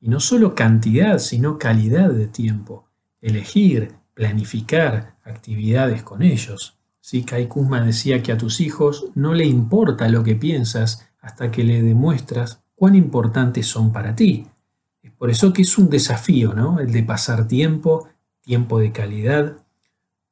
Y 0.02 0.10
no 0.10 0.20
solo 0.20 0.54
cantidad, 0.54 1.18
sino 1.20 1.58
calidad 1.58 2.10
de 2.10 2.28
tiempo. 2.28 2.86
Elegir, 3.22 3.94
planificar 4.14 5.16
actividades 5.24 6.04
con 6.04 6.22
ellos. 6.22 6.78
¿Sí? 7.00 7.24
Kai 7.24 7.48
Kuzma 7.48 7.82
decía 7.82 8.22
que 8.22 8.34
a 8.34 8.38
tus 8.38 8.60
hijos 8.60 9.06
no 9.16 9.34
le 9.34 9.46
importa 9.46 10.10
lo 10.10 10.24
que 10.24 10.36
piensas 10.36 11.08
hasta 11.22 11.52
que 11.52 11.64
le 11.64 11.82
demuestras 11.82 12.65
cuán 12.76 12.96
importantes 12.96 13.66
son 13.68 13.92
para 13.92 14.16
ti. 14.16 14.48
Es 15.02 15.12
por 15.12 15.30
eso 15.30 15.54
que 15.54 15.64
es 15.64 15.78
un 15.78 15.90
desafío, 15.90 16.54
¿no? 16.54 16.80
El 16.80 16.92
de 16.92 17.04
pasar 17.04 17.48
tiempo, 17.48 18.08
tiempo 18.42 18.80
de 18.80 18.92
calidad, 18.92 19.58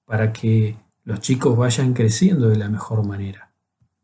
para 0.06 0.34
que 0.34 0.76
los 1.04 1.20
chicos 1.20 1.58
vayan 1.58 1.94
creciendo 1.94 2.50
de 2.50 2.58
la 2.58 2.70
mejor 2.70 3.06
manera. 3.06 3.52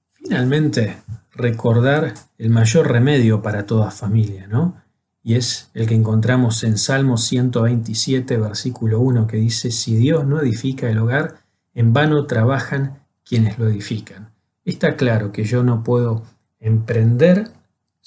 Finalmente, 0.09 0.97
recordar 1.31 2.13
el 2.37 2.49
mayor 2.49 2.91
remedio 2.91 3.41
para 3.41 3.65
toda 3.65 3.91
familia, 3.91 4.47
¿no? 4.47 4.81
Y 5.21 5.35
es 5.35 5.69
el 5.73 5.85
que 5.85 5.95
encontramos 5.95 6.63
en 6.63 6.77
Salmo 6.77 7.17
127, 7.17 8.37
versículo 8.37 8.99
1, 9.01 9.27
que 9.27 9.37
dice, 9.37 9.71
si 9.71 9.95
Dios 9.95 10.25
no 10.25 10.39
edifica 10.39 10.89
el 10.89 10.97
hogar, 10.97 11.41
en 11.73 11.93
vano 11.93 12.25
trabajan 12.25 13.03
quienes 13.23 13.59
lo 13.59 13.67
edifican. 13.67 14.31
Está 14.65 14.95
claro 14.95 15.31
que 15.31 15.43
yo 15.43 15.63
no 15.63 15.83
puedo 15.83 16.23
emprender 16.59 17.51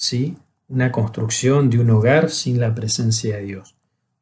¿sí? 0.03 0.37
una 0.69 0.91
construcción 0.91 1.71
de 1.71 1.79
un 1.79 1.91
hogar 1.91 2.29
sin 2.29 2.59
la 2.59 2.75
presencia 2.75 3.37
de 3.37 3.45
Dios, 3.45 3.77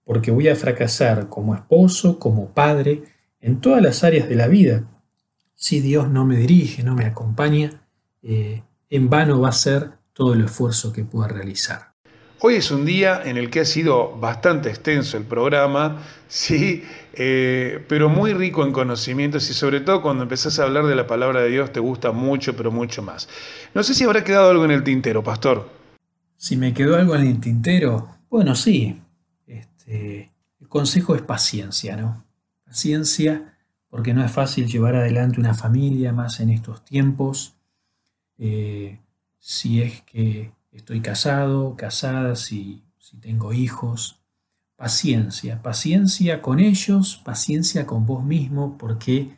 porque 0.05 0.31
voy 0.31 0.49
a 0.49 0.57
fracasar 0.57 1.29
como 1.31 1.55
esposo, 1.55 2.19
como 2.19 2.51
padre, 2.51 3.05
en 3.41 3.61
todas 3.61 3.81
las 3.81 4.05
áreas 4.05 4.29
de 4.29 4.35
la 4.35 4.47
vida. 4.47 4.85
Si 5.55 5.81
Dios 5.81 6.11
no 6.11 6.27
me 6.27 6.37
dirige, 6.37 6.83
no 6.83 6.95
me 6.95 7.07
acompaña, 7.07 7.83
eh, 8.23 8.63
en 8.91 9.09
vano 9.09 9.41
va 9.41 9.49
a 9.49 9.53
ser 9.53 9.93
todo 10.13 10.35
el 10.35 10.43
esfuerzo 10.43 10.93
que 10.93 11.05
pueda 11.05 11.29
realizar. 11.29 11.90
Hoy 12.43 12.55
es 12.55 12.71
un 12.71 12.87
día 12.87 13.21
en 13.23 13.37
el 13.37 13.51
que 13.51 13.61
ha 13.61 13.65
sido 13.67 14.17
bastante 14.17 14.71
extenso 14.71 15.19
el 15.19 15.25
programa, 15.25 15.99
sí, 16.27 16.83
eh, 17.13 17.85
pero 17.87 18.09
muy 18.09 18.33
rico 18.33 18.65
en 18.65 18.73
conocimientos 18.73 19.51
y 19.51 19.53
sobre 19.53 19.81
todo 19.81 20.01
cuando 20.01 20.23
empezás 20.23 20.59
a 20.59 20.63
hablar 20.63 20.87
de 20.87 20.95
la 20.95 21.07
palabra 21.07 21.43
de 21.43 21.51
Dios 21.51 21.71
te 21.71 21.81
gusta 21.81 22.13
mucho, 22.13 22.57
pero 22.57 22.71
mucho 22.71 23.03
más. 23.03 23.29
No 23.75 23.83
sé 23.83 23.93
si 23.93 24.05
habrá 24.05 24.25
quedado 24.25 24.49
algo 24.49 24.65
en 24.65 24.71
el 24.71 24.83
tintero, 24.83 25.23
pastor. 25.23 25.69
Si 26.39 26.57
me 26.57 26.73
quedó 26.73 26.97
algo 26.97 27.15
en 27.15 27.27
el 27.27 27.41
tintero, 27.41 28.09
bueno, 28.31 28.55
sí. 28.55 28.99
Este, 29.47 30.33
el 30.63 30.69
consejo 30.69 31.15
es 31.15 31.21
paciencia, 31.21 31.95
¿no? 31.95 32.25
Paciencia, 32.65 33.59
porque 33.91 34.15
no 34.15 34.25
es 34.25 34.33
fácil 34.33 34.67
llevar 34.67 34.97
adelante 34.97 35.41
una 35.41 35.53
familia 35.53 36.15
más 36.15 36.41
en 36.41 36.49
estos 36.49 36.87
tiempos. 36.87 37.53
Eh, 38.39 38.99
si 39.39 39.83
es 39.83 40.01
que 40.03 40.53
estoy 40.81 41.01
casado, 41.01 41.77
casada, 41.77 42.35
si, 42.37 42.83
si 42.99 43.19
tengo 43.19 43.53
hijos. 43.53 44.17
Paciencia, 44.77 45.61
paciencia 45.63 46.41
con 46.41 46.59
ellos, 46.59 47.21
paciencia 47.23 47.87
con 47.87 48.07
vos 48.07 48.25
mismo, 48.25 48.79
porque 48.79 49.37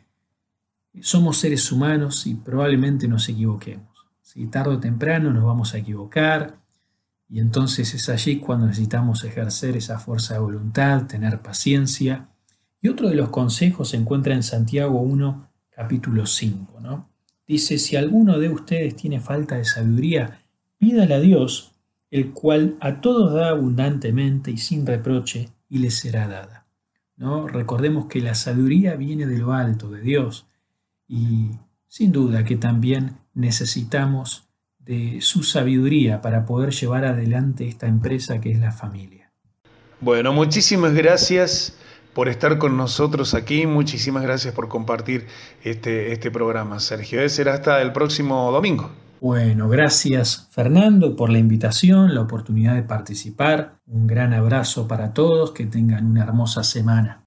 somos 1.01 1.37
seres 1.37 1.69
humanos 1.69 2.25
y 2.27 2.35
probablemente 2.35 3.09
nos 3.09 3.27
equivoquemos. 3.27 3.89
Si 4.21 4.47
tarde 4.47 4.75
o 4.75 4.79
temprano 4.79 5.33
nos 5.33 5.43
vamos 5.43 5.73
a 5.73 5.79
equivocar 5.79 6.59
y 7.27 7.39
entonces 7.39 7.93
es 7.93 8.07
allí 8.07 8.39
cuando 8.39 8.67
necesitamos 8.67 9.23
ejercer 9.25 9.75
esa 9.75 9.99
fuerza 9.99 10.35
de 10.35 10.39
voluntad, 10.39 11.07
tener 11.07 11.41
paciencia. 11.41 12.29
Y 12.81 12.87
otro 12.87 13.09
de 13.09 13.15
los 13.15 13.29
consejos 13.29 13.89
se 13.89 13.97
encuentra 13.97 14.33
en 14.33 14.43
Santiago 14.43 15.01
1, 15.01 15.49
capítulo 15.71 16.25
5. 16.25 16.79
¿no? 16.79 17.09
Dice, 17.45 17.79
si 17.79 17.97
alguno 17.97 18.39
de 18.39 18.47
ustedes 18.47 18.95
tiene 18.95 19.19
falta 19.19 19.55
de 19.55 19.65
sabiduría, 19.65 20.42
Pídale 20.83 21.13
a 21.13 21.21
Dios, 21.21 21.71
el 22.11 22.33
cual 22.33 22.75
a 22.81 22.99
todos 22.99 23.33
da 23.33 23.51
abundantemente 23.51 24.51
y 24.51 24.57
sin 24.57 24.85
reproche, 24.85 25.47
y 25.69 25.77
les 25.77 25.95
será 25.95 26.27
dada. 26.27 26.65
¿No? 27.15 27.47
Recordemos 27.47 28.07
que 28.07 28.19
la 28.19 28.35
sabiduría 28.35 28.95
viene 28.95 29.25
de 29.25 29.37
lo 29.37 29.53
alto, 29.53 29.89
de 29.89 30.01
Dios, 30.01 30.45
y 31.07 31.51
sin 31.87 32.11
duda 32.11 32.43
que 32.43 32.57
también 32.57 33.15
necesitamos 33.33 34.49
de 34.77 35.19
su 35.21 35.43
sabiduría 35.43 36.21
para 36.21 36.45
poder 36.45 36.71
llevar 36.71 37.05
adelante 37.05 37.65
esta 37.65 37.87
empresa 37.87 38.41
que 38.41 38.51
es 38.51 38.59
la 38.59 38.73
familia. 38.73 39.31
Bueno, 40.01 40.33
muchísimas 40.33 40.93
gracias 40.93 41.77
por 42.13 42.27
estar 42.27 42.57
con 42.57 42.75
nosotros 42.75 43.35
aquí, 43.35 43.65
muchísimas 43.67 44.23
gracias 44.23 44.53
por 44.53 44.67
compartir 44.67 45.27
este, 45.63 46.11
este 46.11 46.29
programa, 46.29 46.81
Sergio. 46.81 47.29
Será 47.29 47.53
hasta 47.53 47.81
el 47.81 47.93
próximo 47.93 48.51
domingo. 48.51 48.91
Bueno, 49.23 49.69
gracias 49.69 50.49
Fernando 50.51 51.15
por 51.15 51.29
la 51.29 51.39
invitación, 51.39 52.13
la 52.13 52.19
oportunidad 52.19 52.75
de 52.75 52.83
participar. 52.83 53.77
Un 53.87 54.05
gran 54.05 54.33
abrazo 54.33 54.85
para 54.85 55.13
todos, 55.13 55.53
que 55.53 55.65
tengan 55.65 56.07
una 56.07 56.23
hermosa 56.23 56.61
semana. 56.61 57.23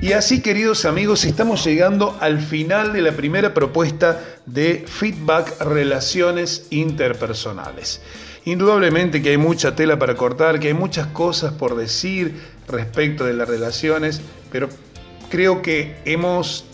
Y 0.00 0.12
así, 0.12 0.42
queridos 0.42 0.84
amigos, 0.84 1.24
estamos 1.24 1.64
llegando 1.64 2.16
al 2.20 2.38
final 2.38 2.92
de 2.92 3.02
la 3.02 3.10
primera 3.10 3.52
propuesta 3.52 4.20
de 4.46 4.84
feedback 4.86 5.60
relaciones 5.60 6.68
interpersonales. 6.70 8.00
Indudablemente 8.44 9.22
que 9.22 9.30
hay 9.30 9.36
mucha 9.36 9.76
tela 9.76 9.98
para 9.98 10.16
cortar, 10.16 10.58
que 10.58 10.68
hay 10.68 10.74
muchas 10.74 11.06
cosas 11.08 11.52
por 11.52 11.76
decir 11.76 12.40
respecto 12.66 13.24
de 13.24 13.34
las 13.34 13.48
relaciones, 13.48 14.20
pero 14.50 14.68
creo 15.30 15.62
que 15.62 15.96
hemos 16.04 16.64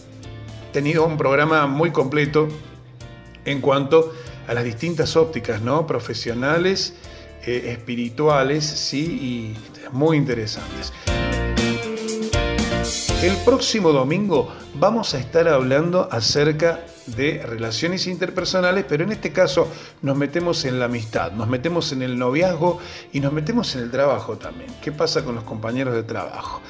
tenido 0.73 1.05
un 1.07 1.19
programa 1.19 1.67
muy 1.67 1.91
completo 1.91 2.49
en 3.45 3.61
cuanto 3.61 4.15
a 4.47 4.55
las 4.55 4.65
distintas 4.65 5.15
ópticas, 5.17 5.61
¿no? 5.61 5.87
Profesionales, 5.87 6.95
eh, 7.47 7.71
espirituales, 7.73 8.65
sí, 8.65 9.05
y 9.05 9.57
muy 9.93 10.17
interesantes. 10.17 10.93
El 13.23 13.37
próximo 13.45 13.93
domingo 13.93 14.53
vamos 14.75 15.13
a 15.13 15.19
estar 15.19 15.49
hablando 15.49 16.09
acerca 16.11 16.81
de 17.17 17.43
relaciones 17.45 18.07
interpersonales, 18.07 18.85
pero 18.89 19.05
en 19.05 19.13
este 19.13 19.33
caso 19.33 19.69
nos 20.03 20.17
metemos 20.17 20.65
en 20.65 20.79
la 20.79 20.87
amistad, 20.87 21.33
nos 21.33 21.49
metemos 21.49 21.93
en 21.93 22.03
el 22.03 22.19
noviazgo 22.19 22.79
y 23.13 23.21
nos 23.21 23.33
metemos 23.33 23.75
en 23.77 23.83
el 23.83 23.91
trabajo 23.91 24.37
también. 24.37 24.71
¿Qué 24.83 24.93
pasa 24.93 25.25
con 25.25 25.35
los 25.35 25.45
compañeros 25.45 25.95
de 25.95 26.03
trabajo? 26.03 26.61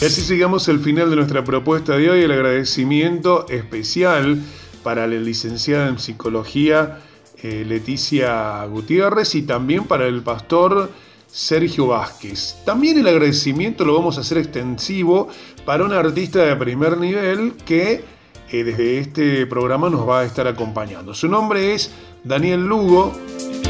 Y 0.00 0.06
así 0.06 0.22
llegamos 0.22 0.66
al 0.70 0.80
final 0.80 1.10
de 1.10 1.16
nuestra 1.16 1.44
propuesta 1.44 1.94
de 1.98 2.08
hoy. 2.08 2.22
El 2.22 2.32
agradecimiento 2.32 3.46
especial 3.50 4.38
para 4.82 5.06
la 5.06 5.16
licenciada 5.16 5.88
en 5.88 5.98
psicología 5.98 7.00
eh, 7.42 7.64
Leticia 7.66 8.64
Gutiérrez 8.66 9.34
y 9.34 9.42
también 9.42 9.84
para 9.84 10.06
el 10.06 10.22
pastor 10.22 10.90
Sergio 11.26 11.88
Vázquez. 11.88 12.56
También 12.64 12.98
el 12.98 13.08
agradecimiento 13.08 13.84
lo 13.84 13.94
vamos 13.94 14.18
a 14.18 14.22
hacer 14.22 14.38
extensivo 14.38 15.28
para 15.64 15.84
un 15.84 15.92
artista 15.92 16.44
de 16.44 16.56
primer 16.56 16.98
nivel 16.98 17.54
que 17.64 18.04
eh, 18.50 18.64
desde 18.64 18.98
este 18.98 19.46
programa 19.46 19.88
nos 19.88 20.08
va 20.08 20.20
a 20.20 20.24
estar 20.24 20.48
acompañando. 20.48 21.14
Su 21.14 21.28
nombre 21.28 21.72
es 21.72 21.92
Daniel 22.24 22.66
Lugo. 22.66 23.12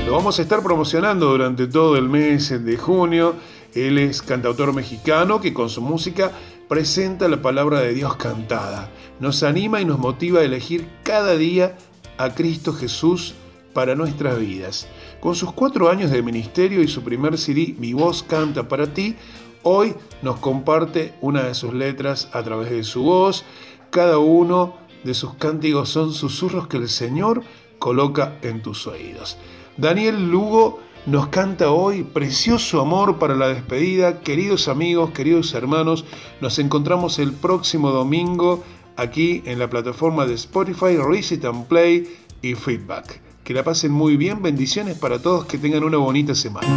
Lo 0.07 0.13
vamos 0.13 0.39
a 0.39 0.43
estar 0.43 0.63
promocionando 0.63 1.27
durante 1.27 1.67
todo 1.67 1.97
el 1.97 2.09
mes 2.09 2.65
de 2.65 2.77
junio. 2.77 3.35
Él 3.75 3.99
es 3.99 4.23
cantautor 4.23 4.73
mexicano 4.73 5.41
que 5.41 5.53
con 5.53 5.69
su 5.69 5.83
música 5.83 6.33
presenta 6.69 7.29
la 7.29 7.43
palabra 7.43 7.81
de 7.81 7.93
Dios 7.93 8.17
cantada. 8.17 8.91
Nos 9.21 9.43
anima 9.43 9.81
y 9.81 9.85
nos 9.85 9.99
motiva 9.99 10.41
a 10.41 10.45
elegir 10.45 10.89
cada 11.03 11.37
día 11.37 11.77
a 12.17 12.35
Cristo 12.35 12.73
Jesús 12.73 13.35
para 13.73 13.95
nuestras 13.95 14.39
vidas. 14.39 14.89
Con 15.21 15.35
sus 15.35 15.53
cuatro 15.53 15.91
años 15.91 16.11
de 16.11 16.23
ministerio 16.23 16.83
y 16.83 16.89
su 16.89 17.03
primer 17.03 17.39
CD, 17.39 17.75
Mi 17.79 17.93
voz 17.93 18.23
canta 18.23 18.69
para 18.69 18.93
ti, 18.93 19.17
hoy 19.63 19.95
nos 20.23 20.39
comparte 20.39 21.15
una 21.21 21.45
de 21.45 21.55
sus 21.55 21.75
letras 21.75 22.29
a 22.33 22.43
través 22.43 22.71
de 22.71 22.85
su 22.85 23.03
voz. 23.03 23.45
Cada 23.91 24.19
uno 24.19 24.75
de 25.05 25.15
sus 25.15 25.35
cánticos 25.35 25.89
son 25.89 26.13
susurros 26.13 26.69
que 26.69 26.77
el 26.77 26.89
Señor 26.89 27.43
coloca 27.79 28.39
en 28.43 28.63
tus 28.63 28.87
oídos. 28.87 29.39
Daniel 29.77 30.31
Lugo 30.31 30.81
nos 31.07 31.29
canta 31.29 31.71
hoy 31.71 32.03
Precioso 32.03 32.81
Amor 32.81 33.19
para 33.19 33.35
la 33.35 33.49
despedida. 33.49 34.21
Queridos 34.21 34.69
amigos, 34.69 35.11
queridos 35.13 35.55
hermanos, 35.55 36.05
nos 36.41 36.59
encontramos 36.59 37.19
el 37.19 37.33
próximo 37.33 37.91
domingo 37.91 38.63
aquí 38.97 39.43
en 39.47 39.59
la 39.59 39.71
plataforma 39.71 40.27
de 40.27 40.35
Spotify, 40.35 40.99
Reset 40.99 41.45
and 41.47 41.67
Play 41.67 42.19
y 42.43 42.55
Feedback. 42.55 43.30
Que 43.51 43.55
la 43.55 43.65
pasen 43.65 43.91
muy 43.91 44.17
bien, 44.17 44.43
bendiciones 44.43 44.97
para 44.97 45.19
todos, 45.19 45.45
que 45.45 45.59
tengan 45.59 45.83
una 45.83 45.97
bonita 45.97 46.37
semana. 46.37 46.69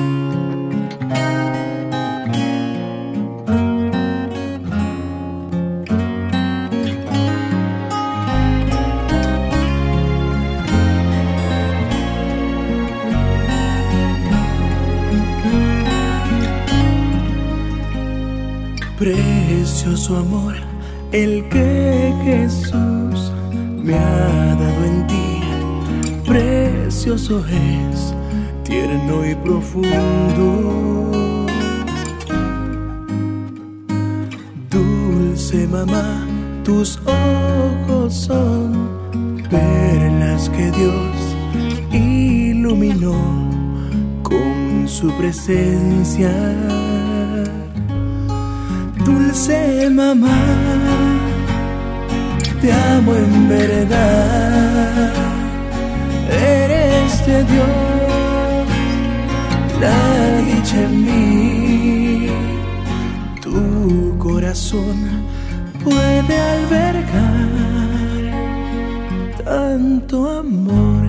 Precioso 18.98 20.18
amor, 20.18 20.56
el 21.12 21.48
que 21.50 22.12
Jesús 22.24 23.32
me 23.84 23.94
ha 23.94 24.56
dado 24.56 24.86
precioso 26.34 27.46
es, 27.46 28.14
tierno 28.64 29.24
y 29.24 29.36
profundo. 29.36 31.46
Dulce 34.70 35.68
mamá, 35.68 36.26
tus 36.64 37.00
ojos 37.06 38.14
son 38.14 38.90
perlas 39.50 40.50
que 40.50 40.72
Dios 40.72 41.16
iluminó 41.92 43.14
con 44.24 44.88
su 44.88 45.16
presencia. 45.18 46.32
Dulce 49.06 49.88
mamá, 49.92 50.40
te 52.60 52.74
amo 52.74 53.16
en 53.16 53.50
verdad 53.50 55.43
eres 56.34 57.26
de 57.26 57.44
Dios, 57.44 58.68
la 59.80 60.38
dicha 60.38 60.82
en 60.82 61.06
mí, 61.06 62.28
tu 63.42 64.18
corazón 64.18 64.98
puede 65.84 66.40
albergar 66.56 67.54
tanto 69.44 70.40
amor 70.40 71.04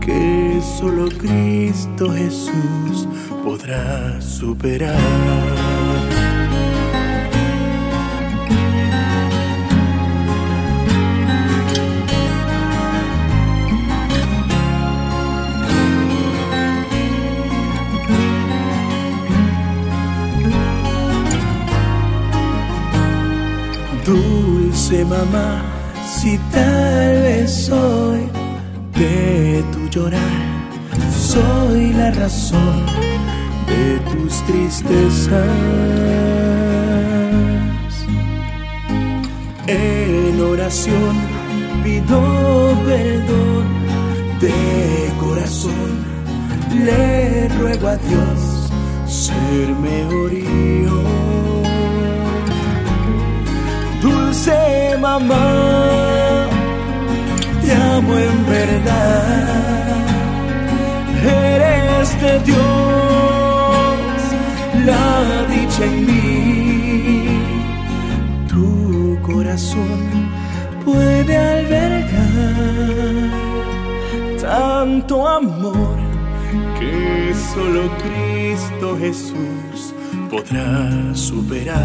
que 0.00 0.60
solo 0.78 1.08
Cristo 1.08 2.12
Jesús 2.12 3.08
podrá 3.44 4.20
superar. 4.20 5.81
Mamá, 25.04 25.62
si 26.06 26.38
tal 26.52 27.22
vez 27.22 27.66
soy 27.66 28.20
de 28.94 29.64
tu 29.72 29.88
llorar, 29.88 30.20
soy 31.10 31.92
la 31.92 32.12
razón 32.12 32.86
de 33.66 33.98
tus 34.10 34.32
tristezas. 34.44 35.48
En 39.66 40.40
oración 40.40 41.16
pido 41.82 42.78
perdón 42.86 43.66
de 44.40 45.12
corazón, 45.18 46.04
le 46.84 47.48
ruego 47.58 47.88
a 47.88 47.96
Dios 47.96 48.70
ser 49.06 49.68
mejor 49.74 50.32
dulce 54.42 54.96
mamá, 54.98 56.48
te 57.62 57.72
amo 57.72 58.16
en 58.16 58.46
verdad, 58.46 59.96
eres 61.24 62.20
de 62.20 62.40
Dios, 62.40 62.58
la 64.84 65.44
dicha 65.48 65.84
en 65.84 66.06
mí, 66.06 67.28
tu 68.48 69.18
corazón 69.22 70.30
puede 70.84 71.36
albergar 71.36 72.10
tanto 74.40 75.28
amor 75.28 75.98
que 76.78 77.32
solo 77.54 77.82
Cristo 78.02 78.96
Jesús 78.98 79.94
podrá 80.28 81.14
superar. 81.14 81.82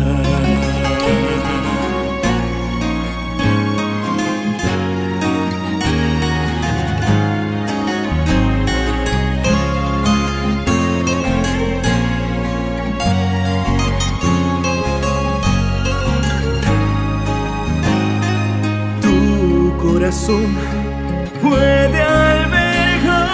Puede 21.41 22.01
albergar 22.01 23.27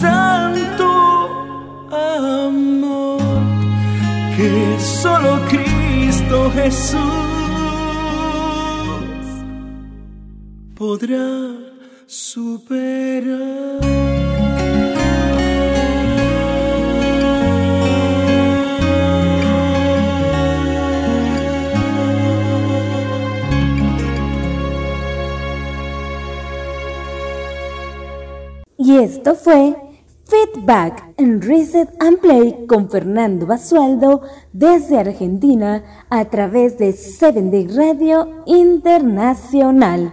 tanto 0.00 0.88
amor 1.90 3.18
que 4.36 4.78
solo 4.78 5.40
Cristo 5.48 6.52
Jesús 6.54 7.00
podrá 10.76 11.50
superar. 12.06 14.11
Esto 29.22 29.36
fue 29.36 29.76
Feedback 30.24 31.14
en 31.16 31.40
Reset 31.40 31.88
and 32.00 32.18
Play 32.18 32.66
con 32.66 32.90
Fernando 32.90 33.46
Basualdo 33.46 34.22
desde 34.52 34.98
Argentina 34.98 35.84
a 36.10 36.24
través 36.24 36.76
de 36.76 36.92
Seven 36.92 37.52
Day 37.52 37.68
Radio 37.68 38.42
Internacional. 38.46 40.12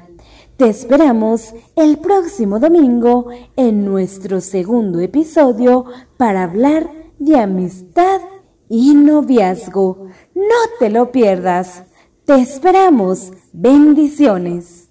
Te 0.58 0.70
esperamos 0.70 1.56
el 1.76 1.98
próximo 1.98 2.60
domingo 2.60 3.30
en 3.56 3.84
nuestro 3.84 4.42
segundo 4.42 5.00
episodio 5.00 5.86
para 6.16 6.44
hablar 6.44 6.88
de 7.18 7.40
amistad 7.40 8.22
y 8.70 8.94
noviazgo. 8.94 10.10
No 10.36 10.60
te 10.78 10.92
lo 10.92 11.12
pierdas. 11.12 11.82
Te 12.26 12.36
esperamos. 12.36 13.32
Bendiciones. 13.54 14.89